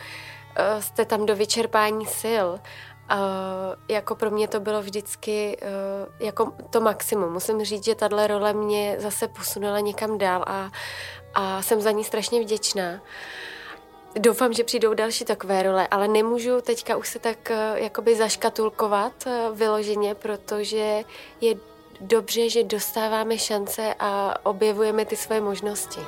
eh, 0.55 0.81
jste 0.81 1.05
tam 1.05 1.25
do 1.25 1.36
vyčerpání 1.36 2.05
sil. 2.21 2.48
Uh, 3.12 3.75
jako 3.88 4.15
pro 4.15 4.31
mě 4.31 4.48
to 4.48 4.59
bylo 4.59 4.81
vždycky 4.81 5.57
jako 6.19 6.53
to 6.69 6.81
maximum. 6.81 7.33
Musím 7.33 7.63
říct, 7.63 7.86
že 7.86 7.95
tahle 7.95 8.27
role 8.27 8.53
mě 8.53 8.95
zase 9.00 9.27
posunula 9.27 9.79
někam 9.79 10.17
dál 10.17 10.43
a, 10.48 10.71
a 11.33 11.62
jsem 11.62 11.81
za 11.81 11.91
ní 11.91 12.03
strašně 12.03 12.41
vděčná. 12.41 13.01
Doufám, 14.15 14.53
že 14.53 14.63
přijdou 14.63 14.93
další 14.93 15.25
takové 15.25 15.63
role, 15.63 15.88
ale 15.91 16.07
nemůžu 16.07 16.62
teďka 16.62 16.98
už 16.98 17.09
se 17.09 17.19
tak 17.19 17.51
jakoby 17.75 18.15
zaškatulkovat 18.15 19.13
vyloženě, 19.53 20.15
protože 20.15 21.03
je 21.41 21.55
dobře, 22.01 22.50
že 22.50 22.63
dostáváme 22.63 23.38
šance 23.38 23.96
a 24.00 24.34
objevujeme 24.44 25.06
ty 25.06 25.15
své 25.15 25.41
možnosti. 25.41 26.00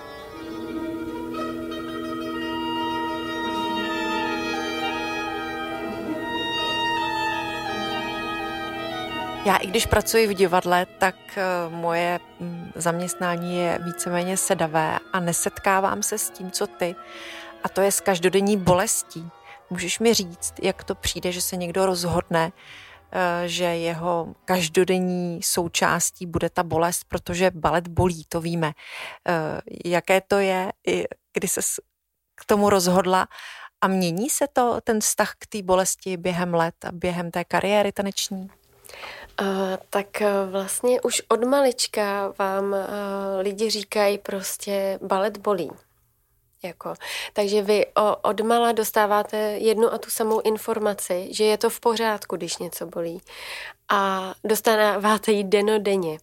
Já 9.46 9.58
i 9.58 9.68
když 9.68 9.86
pracuji 9.86 10.28
v 10.28 10.34
divadle, 10.34 10.86
tak 10.86 11.16
eh, 11.38 11.44
moje 11.70 12.20
mm, 12.40 12.72
zaměstnání 12.76 13.58
je 13.58 13.80
víceméně 13.86 14.38
sedavé 14.38 15.00
a 15.14 15.20
nesetkávám 15.20 16.04
se 16.04 16.18
s 16.18 16.30
tím, 16.30 16.52
co 16.52 16.68
ty. 16.68 16.96
A 17.64 17.70
to 17.70 17.82
je 17.82 17.92
s 17.92 18.02
každodenní 18.02 18.58
bolestí. 18.58 19.30
Můžeš 19.70 20.00
mi 20.00 20.14
říct, 20.14 20.54
jak 20.62 20.84
to 20.84 20.96
přijde, 20.96 21.32
že 21.32 21.42
se 21.42 21.56
někdo 21.58 21.86
rozhodne, 21.86 22.52
že 23.46 23.64
jeho 23.64 24.36
každodenní 24.46 25.44
součástí 25.44 26.26
bude 26.26 26.50
ta 26.50 26.64
bolest, 26.64 27.04
protože 27.08 27.52
balet 27.52 27.88
bolí, 27.88 28.26
to 28.30 28.42
víme. 28.42 28.72
Eh, 29.28 29.62
jaké 29.86 30.22
to 30.22 30.40
je, 30.40 30.72
kdy 31.34 31.48
se 31.48 31.62
k 32.36 32.46
tomu 32.46 32.70
rozhodla 32.70 33.28
a 33.82 33.88
mění 33.88 34.30
se 34.30 34.48
to, 34.54 34.82
ten 34.84 35.00
vztah 35.00 35.36
k 35.40 35.48
té 35.48 35.62
bolesti 35.62 36.18
během 36.18 36.54
let 36.54 36.76
a 36.86 36.92
během 36.92 37.32
té 37.32 37.44
kariéry 37.44 37.92
taneční? 37.92 38.50
Uh, 39.42 39.48
tak 39.90 40.08
vlastně 40.52 41.02
už 41.02 41.22
od 41.28 41.44
malička 41.44 42.34
vám 42.40 42.66
uh, 42.72 42.78
lidi 43.40 43.70
říkají 43.70 44.18
prostě 44.18 45.00
balet 45.02 45.38
bolí. 45.38 45.70
Jako. 46.64 46.94
Takže 47.34 47.62
vy 47.62 47.86
o, 47.86 48.16
od 48.16 48.42
mala 48.42 48.72
dostáváte 48.72 49.38
jednu 49.38 49.94
a 49.94 49.98
tu 49.98 50.10
samou 50.10 50.42
informaci, 50.42 51.28
že 51.32 51.44
je 51.44 51.58
to 51.58 51.70
v 51.70 51.80
pořádku, 51.80 52.36
když 52.36 52.58
něco 52.58 52.86
bolí. 52.86 53.22
A 53.90 54.34
dostáváte 54.44 55.32
ji 55.32 55.44
denodenně. 55.44 56.20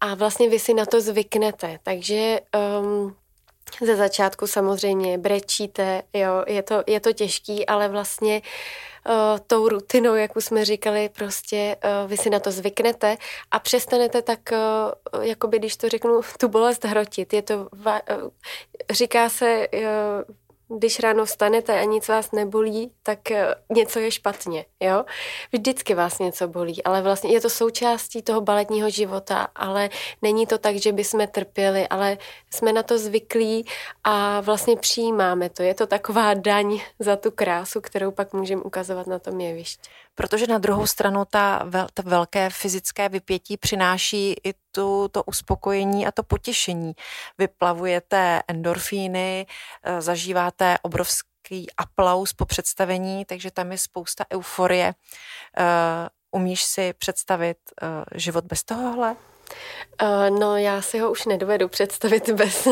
A 0.00 0.14
vlastně 0.14 0.48
vy 0.48 0.58
si 0.58 0.74
na 0.74 0.86
to 0.86 1.00
zvyknete. 1.00 1.78
Takže 1.82 2.40
um, 2.80 3.16
ze 3.82 3.96
začátku 3.96 4.46
samozřejmě 4.46 5.18
brečíte, 5.18 6.02
jo, 6.12 6.44
je 6.46 6.62
to, 6.62 6.84
je 6.86 7.00
to 7.00 7.12
těžký, 7.12 7.66
ale 7.66 7.88
vlastně 7.88 8.42
uh, 9.08 9.38
tou 9.46 9.68
rutinou, 9.68 10.14
jak 10.14 10.36
už 10.36 10.44
jsme 10.44 10.64
říkali, 10.64 11.08
prostě 11.08 11.76
uh, 11.84 12.10
vy 12.10 12.16
si 12.16 12.30
na 12.30 12.40
to 12.40 12.50
zvyknete 12.50 13.16
a 13.50 13.58
přestanete 13.58 14.22
tak, 14.22 14.40
uh, 14.52 15.24
jakoby 15.24 15.58
když 15.58 15.76
to 15.76 15.88
řeknu, 15.88 16.20
tu 16.38 16.48
bolest 16.48 16.84
hrotit. 16.84 17.32
Je 17.32 17.42
to, 17.42 17.56
uh, 17.56 17.90
říká 18.90 19.28
se, 19.28 19.68
uh, 19.68 20.34
když 20.68 21.00
ráno 21.00 21.24
vstanete 21.24 21.80
a 21.80 21.84
nic 21.84 22.08
vás 22.08 22.32
nebolí, 22.32 22.92
tak 23.02 23.30
eh, 23.30 23.54
něco 23.72 23.98
je 23.98 24.10
špatně, 24.10 24.64
jo? 24.80 25.04
Vždycky 25.52 25.94
vás 25.94 26.18
něco 26.18 26.48
bolí, 26.48 26.84
ale 26.84 27.02
vlastně 27.02 27.32
je 27.32 27.40
to 27.40 27.50
součástí 27.50 28.22
toho 28.22 28.40
baletního 28.40 28.90
života, 28.90 29.48
ale 29.54 29.90
není 30.22 30.46
to 30.46 30.58
tak, 30.58 30.76
že 30.76 30.92
bychom 30.92 31.26
trpěli, 31.26 31.88
ale 31.88 32.18
jsme 32.54 32.72
na 32.72 32.82
to 32.82 32.98
zvyklí 32.98 33.66
a 34.04 34.40
vlastně 34.40 34.76
přijímáme 34.76 35.50
to. 35.50 35.62
Je 35.62 35.74
to 35.74 35.86
taková 35.86 36.34
daň 36.44 36.80
za 36.98 37.16
tu 37.16 37.30
krásu, 37.30 37.80
kterou 37.80 38.10
pak 38.10 38.32
můžeme 38.32 38.62
ukazovat 38.62 39.06
na 39.06 39.18
tom 39.18 39.40
jevišti 39.40 39.90
protože 40.14 40.46
na 40.46 40.58
druhou 40.58 40.86
stranu 40.86 41.24
ta, 41.30 41.62
vel, 41.64 41.86
ta 41.94 42.02
velké 42.06 42.50
fyzické 42.50 43.08
vypětí 43.08 43.56
přináší 43.56 44.34
i 44.44 44.54
tu, 44.74 45.08
to 45.08 45.22
uspokojení 45.22 46.06
a 46.06 46.12
to 46.12 46.22
potěšení. 46.22 46.92
Vyplavujete 47.38 48.42
endorfíny, 48.48 49.46
eh, 49.82 50.00
zažíváte 50.00 50.78
obrovský 50.82 51.66
aplaus 51.76 52.32
po 52.32 52.46
představení, 52.46 53.24
takže 53.24 53.50
tam 53.50 53.72
je 53.72 53.78
spousta 53.78 54.24
euforie. 54.32 54.94
Eh, 55.58 56.08
umíš 56.30 56.64
si 56.64 56.92
představit 56.92 57.58
eh, 57.82 57.86
život 58.14 58.44
bez 58.44 58.64
tohohle? 58.64 59.16
Uh, 60.02 60.38
no, 60.38 60.56
já 60.56 60.82
si 60.82 60.98
ho 60.98 61.10
už 61.10 61.26
nedovedu 61.26 61.68
představit 61.68 62.30
bez, 62.34 62.68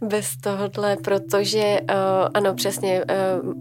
bez 0.00 0.36
tohohle, 0.36 0.96
protože 0.96 1.80
uh, 1.80 1.96
ano, 2.34 2.54
přesně. 2.54 3.04
Uh, 3.44 3.52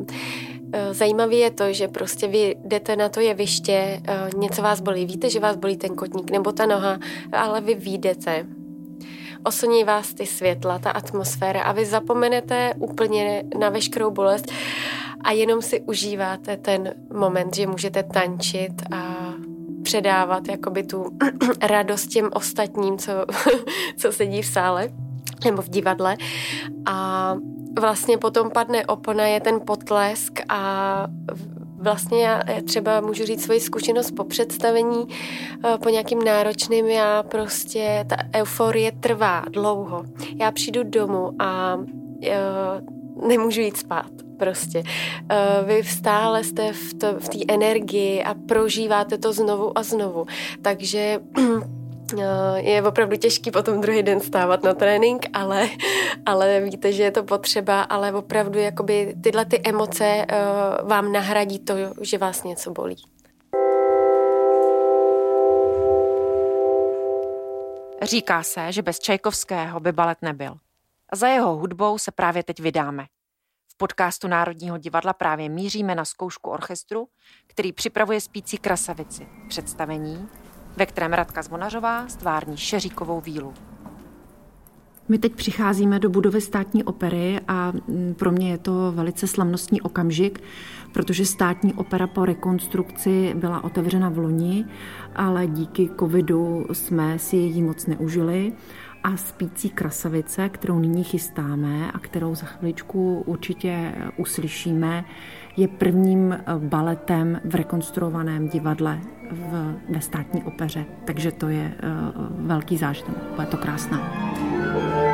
Zajímavé 0.91 1.35
je 1.35 1.51
to, 1.51 1.73
že 1.73 1.88
prostě 1.88 2.27
vy 2.27 2.55
jdete 2.65 2.95
na 2.95 3.09
to 3.09 3.19
jeviště, 3.19 4.01
něco 4.35 4.62
vás 4.62 4.81
bolí, 4.81 5.05
víte, 5.05 5.29
že 5.29 5.39
vás 5.39 5.55
bolí 5.55 5.77
ten 5.77 5.95
kotník 5.95 6.31
nebo 6.31 6.51
ta 6.51 6.65
noha, 6.65 6.99
ale 7.31 7.62
vy 7.62 7.75
výjdete. 7.75 8.45
Oslní 9.43 9.83
vás 9.83 10.13
ty 10.13 10.25
světla, 10.25 10.79
ta 10.79 10.91
atmosféra 10.91 11.62
a 11.62 11.71
vy 11.71 11.85
zapomenete 11.85 12.73
úplně 12.79 13.43
na 13.59 13.69
veškerou 13.69 14.12
bolest 14.12 14.51
a 15.23 15.31
jenom 15.31 15.62
si 15.62 15.81
užíváte 15.81 16.57
ten 16.57 16.93
moment, 17.13 17.55
že 17.55 17.67
můžete 17.67 18.03
tančit 18.03 18.73
a 18.91 19.33
předávat 19.83 20.47
jakoby 20.47 20.83
tu 20.83 21.05
radost 21.61 22.07
těm 22.07 22.29
ostatním, 22.33 22.97
co, 22.97 23.11
co 23.97 24.11
sedí 24.11 24.41
v 24.41 24.45
sále 24.45 24.89
nebo 25.45 25.61
v 25.61 25.69
divadle. 25.69 26.17
A 26.85 27.35
vlastně 27.79 28.17
potom 28.17 28.51
padne 28.51 28.85
opona, 28.85 29.25
je 29.25 29.39
ten 29.39 29.59
potlesk 29.65 30.39
a 30.49 31.07
vlastně 31.81 32.23
já 32.23 32.43
třeba 32.65 33.01
můžu 33.01 33.25
říct 33.25 33.43
svoji 33.43 33.59
zkušenost 33.59 34.11
po 34.11 34.23
představení, 34.23 35.07
eh, 35.65 35.77
po 35.77 35.89
nějakým 35.89 36.23
náročným, 36.23 36.87
já 36.87 37.23
prostě, 37.23 38.05
ta 38.09 38.15
euforie 38.35 38.91
trvá 38.91 39.43
dlouho. 39.51 40.03
Já 40.39 40.51
přijdu 40.51 40.83
domů 40.83 41.31
a 41.39 41.75
uh, 41.75 43.27
nemůžu 43.27 43.61
jít 43.61 43.77
spát 43.77 44.28
prostě. 44.39 44.84
Uh, 44.84 45.67
vy 45.67 45.84
stále 45.84 46.43
jste 46.43 46.73
v, 46.73 46.93
té 47.30 47.38
energii 47.47 48.23
a 48.23 48.34
prožíváte 48.34 49.17
to 49.17 49.34
znovu 49.34 49.78
a 49.78 49.84
znovu. 49.84 50.25
Takže 50.62 51.19
Eh, 52.17 52.62
je 52.62 52.84
opravdu 52.84 53.17
těžký 53.17 53.52
potom 53.52 53.82
druhý 53.82 54.04
den 54.04 54.19
stávat 54.19 54.63
na 54.63 54.73
trénink, 54.73 55.25
ale, 55.34 55.69
ale 56.25 56.62
víte, 56.62 56.93
že 56.93 57.04
je 57.04 57.12
to 57.12 57.23
potřeba, 57.23 57.82
ale 57.82 58.13
opravdu 58.13 58.60
jakoby 58.60 59.15
tyhle 59.23 59.45
ty 59.45 59.62
emoce 59.65 60.25
uh, 60.32 60.89
vám 60.89 61.12
nahradí 61.12 61.60
to, 61.60 61.73
že 62.02 62.17
vás 62.17 62.43
něco 62.43 62.71
bolí. 62.71 62.95
Říká 68.02 68.43
se, 68.43 68.71
že 68.71 68.82
bez 68.82 68.99
Čajkovského 68.99 69.80
by 69.80 69.91
balet 69.91 70.17
nebyl. 70.21 70.58
A 71.10 71.15
za 71.15 71.28
jeho 71.28 71.56
hudbou 71.56 71.97
se 71.97 72.12
právě 72.12 72.43
teď 72.43 72.60
vydáme. 72.60 73.06
Podcastu 73.81 74.27
Národního 74.27 74.77
divadla 74.77 75.13
právě 75.13 75.49
míříme 75.49 75.95
na 75.95 76.05
zkoušku 76.05 76.49
orchestru, 76.49 77.07
který 77.47 77.71
připravuje 77.71 78.21
spící 78.21 78.57
krasavici. 78.57 79.27
Představení, 79.47 80.27
ve 80.77 80.85
kterém 80.85 81.13
Radka 81.13 81.41
Zvonařová 81.41 82.07
stvární 82.07 82.57
Šeříkovou 82.57 83.21
vílu. 83.21 83.53
My 85.09 85.17
teď 85.17 85.35
přicházíme 85.35 85.99
do 85.99 86.09
budovy 86.09 86.41
státní 86.41 86.83
opery 86.83 87.39
a 87.47 87.71
mm, 87.71 88.15
pro 88.19 88.31
mě 88.31 88.51
je 88.51 88.57
to 88.57 88.91
velice 88.91 89.27
slavnostní 89.27 89.81
okamžik, 89.81 90.43
protože 90.93 91.25
státní 91.25 91.73
opera 91.73 92.07
po 92.07 92.25
rekonstrukci 92.25 93.33
byla 93.35 93.63
otevřena 93.63 94.09
v 94.09 94.17
loni, 94.17 94.65
ale 95.15 95.47
díky 95.47 95.89
covidu 95.99 96.65
jsme 96.73 97.19
si 97.19 97.35
ji 97.35 97.61
moc 97.61 97.85
neužili 97.85 98.53
a 99.03 99.17
spící 99.17 99.69
krasavice, 99.69 100.49
kterou 100.49 100.79
nyní 100.79 101.03
chystáme 101.03 101.91
a 101.91 101.99
kterou 101.99 102.35
za 102.35 102.45
chviličku 102.45 103.23
určitě 103.25 103.93
uslyšíme, 104.17 105.05
je 105.57 105.67
prvním 105.67 106.39
baletem 106.57 107.41
v 107.45 107.55
rekonstruovaném 107.55 108.49
divadle 108.49 108.99
v, 109.31 109.75
ve 109.89 110.01
státní 110.01 110.43
opeře. 110.43 110.85
Takže 111.05 111.31
to 111.31 111.47
je 111.47 111.63
uh, 111.63 112.47
velký 112.47 112.77
zážitek. 112.77 113.15
Je 113.39 113.45
to 113.45 113.57
krásné. 113.57 113.97
you 113.97 115.09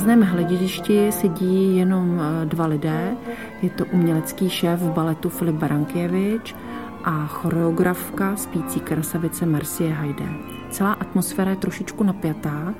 prázdném 0.00 0.22
hledišti 0.22 1.12
sedí 1.12 1.76
jenom 1.76 2.20
eh, 2.20 2.46
dva 2.46 2.66
lidé. 2.66 3.16
Je 3.62 3.70
to 3.70 3.84
umělecký 3.84 4.50
šéf 4.50 4.80
baletu 4.80 5.28
Filip 5.28 5.54
Barankěvič 5.54 6.54
a 7.04 7.26
choreografka 7.26 8.36
spící 8.36 8.80
krasavice 8.80 9.46
Marcie 9.46 9.92
Hajde. 9.92 10.24
Celá 10.70 10.92
atmosféra 10.92 11.50
je 11.50 11.56
trošičku 11.56 12.04
napjatá, 12.04 12.74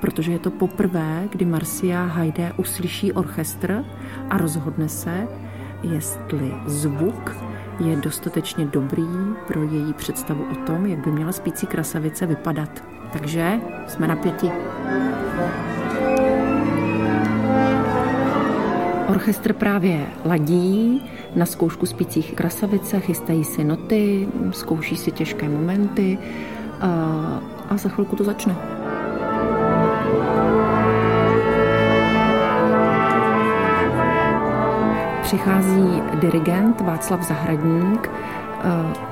protože 0.00 0.32
je 0.32 0.38
to 0.38 0.50
poprvé, 0.50 1.28
kdy 1.30 1.44
Marcia 1.44 2.04
Hajde 2.04 2.52
uslyší 2.56 3.12
orchestr 3.12 3.84
a 4.30 4.38
rozhodne 4.38 4.88
se, 4.88 5.28
jestli 5.82 6.54
zvuk 6.66 7.36
je 7.80 7.96
dostatečně 7.96 8.66
dobrý 8.66 9.08
pro 9.46 9.62
její 9.62 9.92
představu 9.92 10.44
o 10.52 10.54
tom, 10.54 10.86
jak 10.86 11.04
by 11.04 11.12
měla 11.12 11.32
spící 11.32 11.66
krasavice 11.66 12.26
vypadat. 12.26 12.84
Takže 13.12 13.60
jsme 13.86 14.06
na 14.06 14.16
pěti. 14.16 14.50
Orchestr 19.08 19.52
právě 19.52 20.06
ladí 20.24 21.02
na 21.36 21.46
zkoušku 21.46 21.86
spících 21.86 22.34
krasavice, 22.34 23.00
chystají 23.00 23.44
si 23.44 23.64
noty, 23.64 24.28
zkouší 24.50 24.96
si 24.96 25.12
těžké 25.12 25.48
momenty 25.48 26.18
a, 26.80 26.88
a 27.68 27.76
za 27.76 27.88
chvilku 27.88 28.16
to 28.16 28.24
začne. 28.24 28.56
Přichází 35.22 36.02
dirigent 36.20 36.80
Václav 36.80 37.22
Zahradník. 37.22 38.10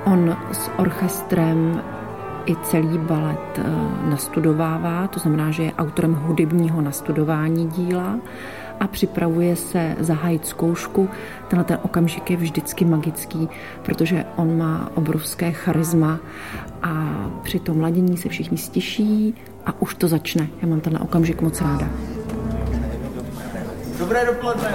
On 0.04 0.36
s 0.52 0.70
orchestrem 0.76 1.82
i 2.46 2.56
celý 2.56 2.98
balet 2.98 3.60
nastudovává, 4.02 5.06
to 5.06 5.20
znamená, 5.20 5.50
že 5.50 5.62
je 5.62 5.72
autorem 5.72 6.14
hudebního 6.14 6.80
nastudování 6.80 7.68
díla 7.68 8.16
a 8.80 8.86
připravuje 8.86 9.56
se 9.56 9.96
zahájit 10.00 10.46
zkoušku. 10.46 11.08
Tenhle 11.48 11.64
ten 11.64 11.78
okamžik 11.82 12.30
je 12.30 12.36
vždycky 12.36 12.84
magický, 12.84 13.48
protože 13.82 14.24
on 14.36 14.58
má 14.58 14.90
obrovské 14.94 15.52
charisma 15.52 16.18
a 16.82 17.14
při 17.42 17.60
tom 17.60 17.80
ladění 17.80 18.16
se 18.16 18.28
všichni 18.28 18.58
stiší 18.58 19.34
a 19.66 19.82
už 19.82 19.94
to 19.94 20.08
začne. 20.08 20.48
Já 20.62 20.68
mám 20.68 20.80
tenhle 20.80 21.00
okamžik 21.00 21.40
moc 21.40 21.60
ráda. 21.60 21.88
Dobré 23.98 24.26
dopoledne. 24.26 24.68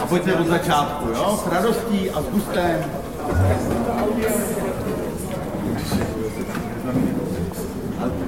A 0.00 0.06
pojďte 0.06 0.34
od 0.34 0.46
začátku, 0.46 1.08
jo? 1.08 1.40
S 1.44 1.52
radostí 1.52 2.10
a 2.10 2.22
s 2.22 2.24
gustem. 2.24 2.84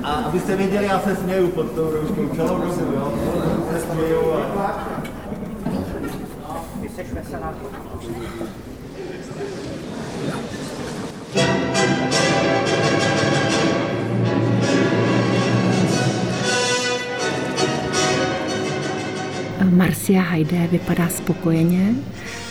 A, 0.08 0.10
abyste 0.10 0.56
věděli, 0.56 0.86
já 0.86 1.00
se 1.00 1.16
směju 1.16 1.48
pod 1.48 1.72
tou 1.72 1.90
rouškou 1.90 2.22
dobu, 2.22 2.62
jo? 2.94 3.12
Se 3.72 3.80
směju 3.80 4.32
a... 4.32 5.00
Vysečme 6.80 7.22
se 7.30 7.40
na 7.40 7.52
to. 7.52 7.68
Marcia 19.64 20.22
Hajde 20.22 20.66
vypadá 20.66 21.08
spokojeně, 21.08 21.94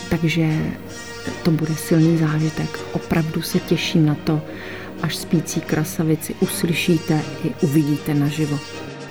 takže 0.10 0.48
to 1.44 1.52
bude 1.52 1.76
silný 1.76 2.18
zážitek. 2.18 2.80
Opravdu 2.94 3.42
se 3.42 3.60
těším 3.60 4.06
na 4.06 4.16
to, 4.16 4.42
až 5.02 5.16
spící 5.16 5.62
krasavici 5.62 6.36
uslyšíte 6.40 7.22
i 7.44 7.52
uvidíte 7.62 8.14
naživo. 8.14 8.60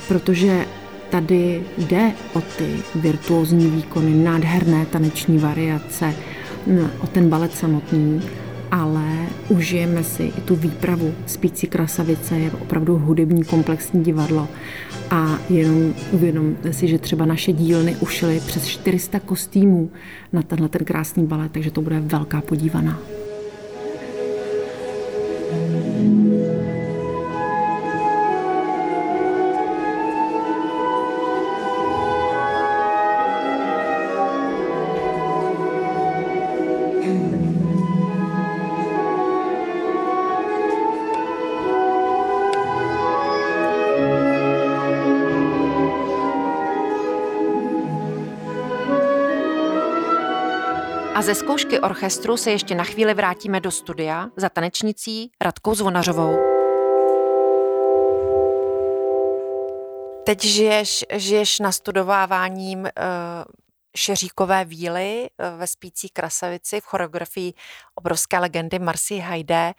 Protože 0.08 0.64
tady 1.10 1.62
jde 1.78 2.12
o 2.32 2.40
ty 2.40 2.76
virtuózní 2.94 3.70
výkony, 3.70 4.24
nádherné 4.24 4.86
taneční 4.86 5.38
variace, 5.38 6.14
o 7.00 7.06
ten 7.06 7.28
balet 7.28 7.54
samotný, 7.54 8.22
ale 8.70 9.26
užijeme 9.48 10.04
si 10.04 10.22
i 10.22 10.40
tu 10.40 10.56
výpravu. 10.56 11.14
Spící 11.26 11.66
krasavice 11.66 12.38
je 12.38 12.50
opravdu 12.50 12.98
hudební 12.98 13.44
komplexní 13.44 14.04
divadlo 14.04 14.48
a 15.10 15.38
jenom 15.48 15.94
uvědomte 16.12 16.72
si, 16.72 16.88
že 16.88 16.98
třeba 16.98 17.26
naše 17.26 17.52
dílny 17.52 17.96
ušily 18.00 18.40
přes 18.46 18.66
400 18.66 19.20
kostýmů 19.20 19.90
na 20.32 20.42
tenhle 20.42 20.68
ten 20.68 20.84
krásný 20.84 21.26
balet, 21.26 21.52
takže 21.52 21.70
to 21.70 21.82
bude 21.82 22.00
velká 22.00 22.40
podívaná. 22.40 23.15
A 51.16 51.22
ze 51.22 51.34
zkoušky 51.34 51.80
orchestru 51.80 52.36
se 52.36 52.50
ještě 52.50 52.74
na 52.74 52.84
chvíli 52.84 53.14
vrátíme 53.14 53.60
do 53.60 53.70
studia 53.70 54.28
za 54.36 54.48
tanečnicí 54.48 55.30
Radkou 55.40 55.74
Zvonařovou. 55.74 56.36
Teď 60.24 60.44
žiješ, 60.44 61.04
žiješ 61.12 61.58
nastudováváním 61.58 62.80
uh, 62.80 62.88
Šeříkové 63.96 64.64
víly 64.64 65.28
uh, 65.30 65.58
ve 65.60 65.66
Spící 65.66 66.08
krasavici 66.08 66.80
v 66.80 66.84
choreografii 66.84 67.52
obrovské 67.94 68.38
legendy 68.38 68.78
Marcy 68.78 69.18
Hajdé. 69.18 69.72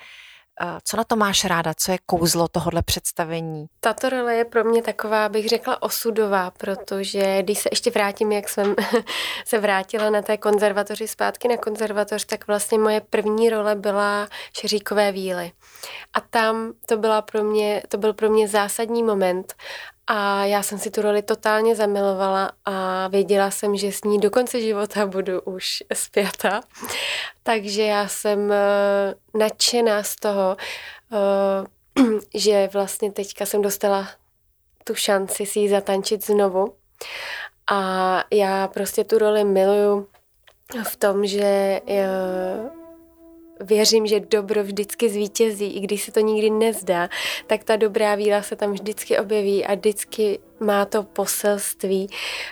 Co 0.83 0.97
na 0.97 1.03
to 1.03 1.15
máš 1.15 1.45
ráda? 1.45 1.73
Co 1.73 1.91
je 1.91 1.97
kouzlo 2.05 2.47
tohohle 2.47 2.81
představení? 2.81 3.65
Tato 3.79 4.09
role 4.09 4.35
je 4.35 4.45
pro 4.45 4.63
mě 4.63 4.81
taková, 4.81 5.29
bych 5.29 5.47
řekla, 5.49 5.81
osudová, 5.81 6.51
protože 6.51 7.43
když 7.43 7.59
se 7.59 7.69
ještě 7.71 7.91
vrátím, 7.91 8.31
jak 8.31 8.49
jsem 8.49 8.75
se 9.45 9.59
vrátila 9.59 10.09
na 10.09 10.21
té 10.21 10.37
konzervatoři 10.37 11.07
zpátky 11.07 11.47
na 11.47 11.57
konzervatoř, 11.57 12.25
tak 12.25 12.47
vlastně 12.47 12.79
moje 12.79 13.01
první 13.01 13.49
role 13.49 13.75
byla 13.75 14.27
Šeříkové 14.53 15.11
víly. 15.11 15.51
A 16.13 16.21
tam 16.21 16.73
to, 16.85 16.97
byla 16.97 17.21
pro 17.21 17.43
mě, 17.43 17.83
to 17.87 17.97
byl 17.97 18.13
pro 18.13 18.29
mě 18.29 18.47
zásadní 18.47 19.03
moment 19.03 19.53
a 20.07 20.45
já 20.45 20.63
jsem 20.63 20.79
si 20.79 20.91
tu 20.91 21.01
roli 21.01 21.21
totálně 21.21 21.75
zamilovala 21.75 22.51
a 22.65 23.07
věděla 23.07 23.51
jsem, 23.51 23.75
že 23.75 23.91
s 23.91 24.03
ní 24.03 24.19
do 24.19 24.31
konce 24.31 24.61
života 24.61 25.05
budu 25.05 25.41
už 25.41 25.83
zpěta. 25.93 26.61
Takže 27.43 27.83
já 27.83 28.07
jsem 28.07 28.51
eh, 28.51 29.15
nadšená 29.33 30.03
z 30.03 30.15
toho, 30.15 30.57
eh, 31.13 32.03
že 32.33 32.69
vlastně 32.73 33.11
teďka 33.11 33.45
jsem 33.45 33.61
dostala 33.61 34.07
tu 34.83 34.95
šanci 34.95 35.45
si 35.45 35.59
ji 35.59 35.69
zatančit 35.69 36.25
znovu. 36.25 36.73
A 37.71 38.23
já 38.33 38.67
prostě 38.67 39.03
tu 39.03 39.17
roli 39.17 39.43
miluju 39.43 40.07
v 40.83 40.95
tom, 40.95 41.25
že 41.25 41.81
eh, 41.87 42.07
věřím, 43.59 44.07
že 44.07 44.19
dobro 44.19 44.63
vždycky 44.63 45.09
zvítězí, 45.09 45.77
i 45.77 45.79
když 45.79 46.03
se 46.03 46.11
to 46.11 46.19
nikdy 46.19 46.49
nezdá, 46.49 47.09
tak 47.47 47.63
ta 47.63 47.75
dobrá 47.75 48.15
víra 48.15 48.41
se 48.41 48.55
tam 48.55 48.71
vždycky 48.71 49.17
objeví 49.17 49.65
a 49.65 49.75
vždycky 49.75 50.39
má 50.59 50.85
to 50.85 51.03
poselství 51.03 52.07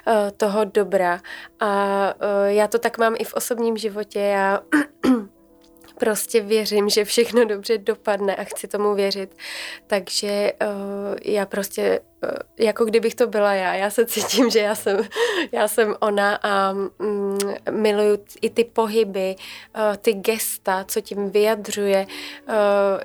uh, 0.07 0.13
toho 0.37 0.65
dobra. 0.65 1.21
A 1.59 2.13
uh, 2.15 2.47
já 2.47 2.67
to 2.67 2.79
tak 2.79 2.97
mám 2.97 3.15
i 3.19 3.23
v 3.23 3.33
osobním 3.33 3.77
životě. 3.77 4.19
Já 4.19 4.59
prostě 5.99 6.41
věřím, 6.41 6.89
že 6.89 7.05
všechno 7.05 7.45
dobře 7.45 7.77
dopadne 7.77 8.35
a 8.35 8.43
chci 8.43 8.67
tomu 8.67 8.95
věřit. 8.95 9.37
Takže 9.87 10.53
uh, 10.61 11.15
já 11.25 11.45
prostě, 11.45 11.99
uh, 12.23 12.29
jako 12.57 12.85
kdybych 12.85 13.15
to 13.15 13.27
byla 13.27 13.53
já, 13.53 13.73
já 13.73 13.89
se 13.89 14.05
cítím, 14.05 14.49
že 14.49 14.59
já 14.59 14.75
jsem, 14.75 15.07
já 15.51 15.67
jsem 15.67 15.95
ona 15.99 16.35
a 16.35 16.71
um, 16.71 17.37
miluju 17.71 18.17
i 18.41 18.49
ty 18.49 18.63
pohyby, 18.63 19.35
uh, 19.75 19.95
ty 19.97 20.13
gesta, 20.13 20.85
co 20.87 21.01
tím 21.01 21.29
vyjadřuje, 21.29 22.07
uh, 22.47 22.55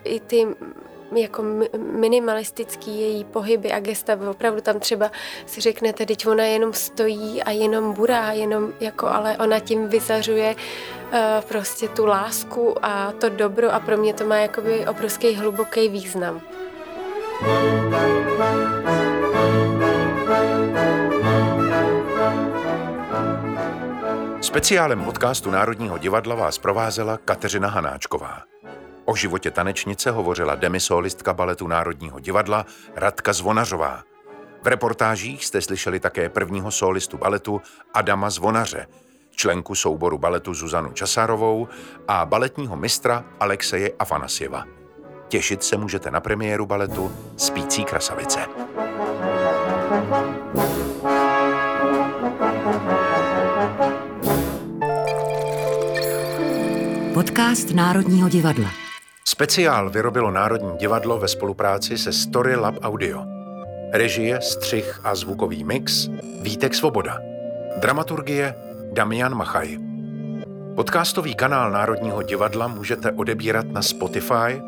i 0.04 0.20
ty 0.20 0.46
jako 1.16 1.44
minimalistický 1.76 3.00
její 3.00 3.24
pohyby 3.24 3.72
a 3.72 3.80
gesta, 3.80 4.18
opravdu 4.30 4.60
tam 4.60 4.80
třeba 4.80 5.10
si 5.46 5.60
řeknete, 5.60 6.06
teď 6.06 6.26
ona 6.26 6.44
jenom 6.44 6.72
stojí 6.72 7.42
a 7.42 7.50
jenom 7.50 7.92
burá, 7.92 8.32
jenom 8.32 8.72
jako, 8.80 9.06
ale 9.06 9.36
ona 9.36 9.60
tím 9.60 9.88
vyzařuje 9.88 10.54
uh, 10.54 11.18
prostě 11.48 11.88
tu 11.88 12.06
lásku 12.06 12.74
a 12.82 13.12
to 13.12 13.28
dobro 13.28 13.72
a 13.72 13.80
pro 13.80 13.96
mě 13.96 14.14
to 14.14 14.24
má 14.24 14.36
jakoby 14.36 14.86
obrovský 14.86 15.34
hluboký 15.34 15.88
význam. 15.88 16.40
Speciálem 24.40 25.04
podcastu 25.04 25.50
Národního 25.50 25.98
divadla 25.98 26.34
vás 26.34 26.58
provázela 26.58 27.18
Kateřina 27.24 27.68
Hanáčková. 27.68 28.49
O 29.04 29.16
životě 29.16 29.50
tanečnice 29.50 30.10
hovořila 30.10 30.54
demisolistka 30.54 31.34
baletu 31.34 31.66
Národního 31.66 32.20
divadla 32.20 32.66
Radka 32.96 33.32
Zvonařová. 33.32 34.02
V 34.62 34.66
reportážích 34.66 35.44
jste 35.44 35.62
slyšeli 35.62 36.00
také 36.00 36.28
prvního 36.28 36.70
solistu 36.70 37.18
baletu 37.18 37.60
Adama 37.94 38.30
Zvonaře, 38.30 38.86
členku 39.30 39.74
souboru 39.74 40.18
baletu 40.18 40.54
Zuzanu 40.54 40.92
Časárovou 40.92 41.68
a 42.08 42.26
baletního 42.26 42.76
mistra 42.76 43.24
Alexeje 43.40 43.92
Afanasjeva. 43.98 44.64
Těšit 45.28 45.62
se 45.62 45.76
můžete 45.76 46.10
na 46.10 46.20
premiéru 46.20 46.66
baletu 46.66 47.12
Spící 47.36 47.84
krasavice. 47.84 48.40
Podcast 57.14 57.70
Národního 57.70 58.28
divadla. 58.28 58.79
Speciál 59.32 59.90
vyrobilo 59.90 60.30
Národní 60.30 60.78
divadlo 60.78 61.18
ve 61.18 61.28
spolupráci 61.28 61.98
se 61.98 62.12
Story 62.12 62.56
Lab 62.56 62.74
Audio. 62.82 63.22
Režie, 63.92 64.40
střih 64.40 65.00
a 65.04 65.14
zvukový 65.14 65.64
mix 65.64 66.08
Vítek 66.42 66.74
Svoboda. 66.74 67.18
Dramaturgie 67.76 68.54
Damian 68.92 69.34
Machaj. 69.34 69.78
Podcastový 70.76 71.34
kanál 71.34 71.70
Národního 71.70 72.22
divadla 72.22 72.68
můžete 72.68 73.12
odebírat 73.12 73.66
na 73.66 73.82
Spotify, 73.82 74.62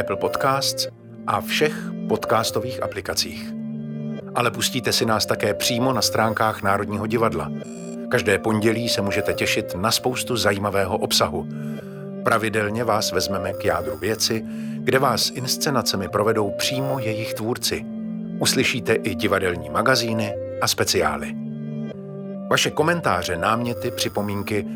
Apple 0.00 0.16
Podcasts 0.16 0.88
a 1.26 1.40
všech 1.40 1.74
podcastových 2.08 2.82
aplikacích. 2.82 3.52
Ale 4.34 4.50
pustíte 4.50 4.92
si 4.92 5.06
nás 5.06 5.26
také 5.26 5.54
přímo 5.54 5.92
na 5.92 6.02
stránkách 6.02 6.62
Národního 6.62 7.06
divadla. 7.06 7.50
Každé 8.10 8.38
pondělí 8.38 8.88
se 8.88 9.02
můžete 9.02 9.34
těšit 9.34 9.74
na 9.74 9.90
spoustu 9.90 10.36
zajímavého 10.36 10.98
obsahu. 10.98 11.48
Pravidelně 12.28 12.84
vás 12.84 13.12
vezmeme 13.12 13.52
k 13.52 13.64
jádru 13.64 13.96
věci, 13.96 14.44
kde 14.78 14.98
vás 14.98 15.30
inscenacemi 15.30 16.08
provedou 16.08 16.50
přímo 16.50 16.98
jejich 16.98 17.34
tvůrci. 17.34 17.84
Uslyšíte 18.38 18.92
i 18.92 19.14
divadelní 19.14 19.70
magazíny 19.70 20.34
a 20.62 20.68
speciály. 20.68 21.34
Vaše 22.50 22.70
komentáře, 22.70 23.36
náměty, 23.36 23.90
připomínky, 23.90 24.66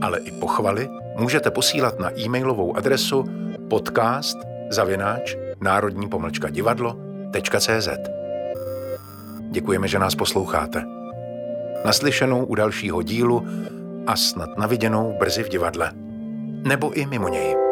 ale 0.00 0.18
i 0.18 0.30
pochvaly 0.30 0.88
můžete 1.16 1.50
posílat 1.50 2.00
na 2.00 2.20
e-mailovou 2.20 2.76
adresu 2.76 3.24
podcast 3.70 4.38
zavináč 4.70 5.36
národní 5.60 6.08
pomlčka 6.08 6.50
divadlo.cz 6.50 7.88
Děkujeme, 9.50 9.88
že 9.88 9.98
nás 9.98 10.14
posloucháte. 10.14 10.84
Naslyšenou 11.84 12.44
u 12.44 12.54
dalšího 12.54 13.02
dílu 13.02 13.46
a 14.06 14.16
snad 14.16 14.58
naviděnou 14.58 15.16
brzy 15.18 15.42
v 15.42 15.48
divadle. 15.48 16.05
Nebo 16.66 16.92
i 16.92 17.06
mimo 17.06 17.28
něj. 17.28 17.65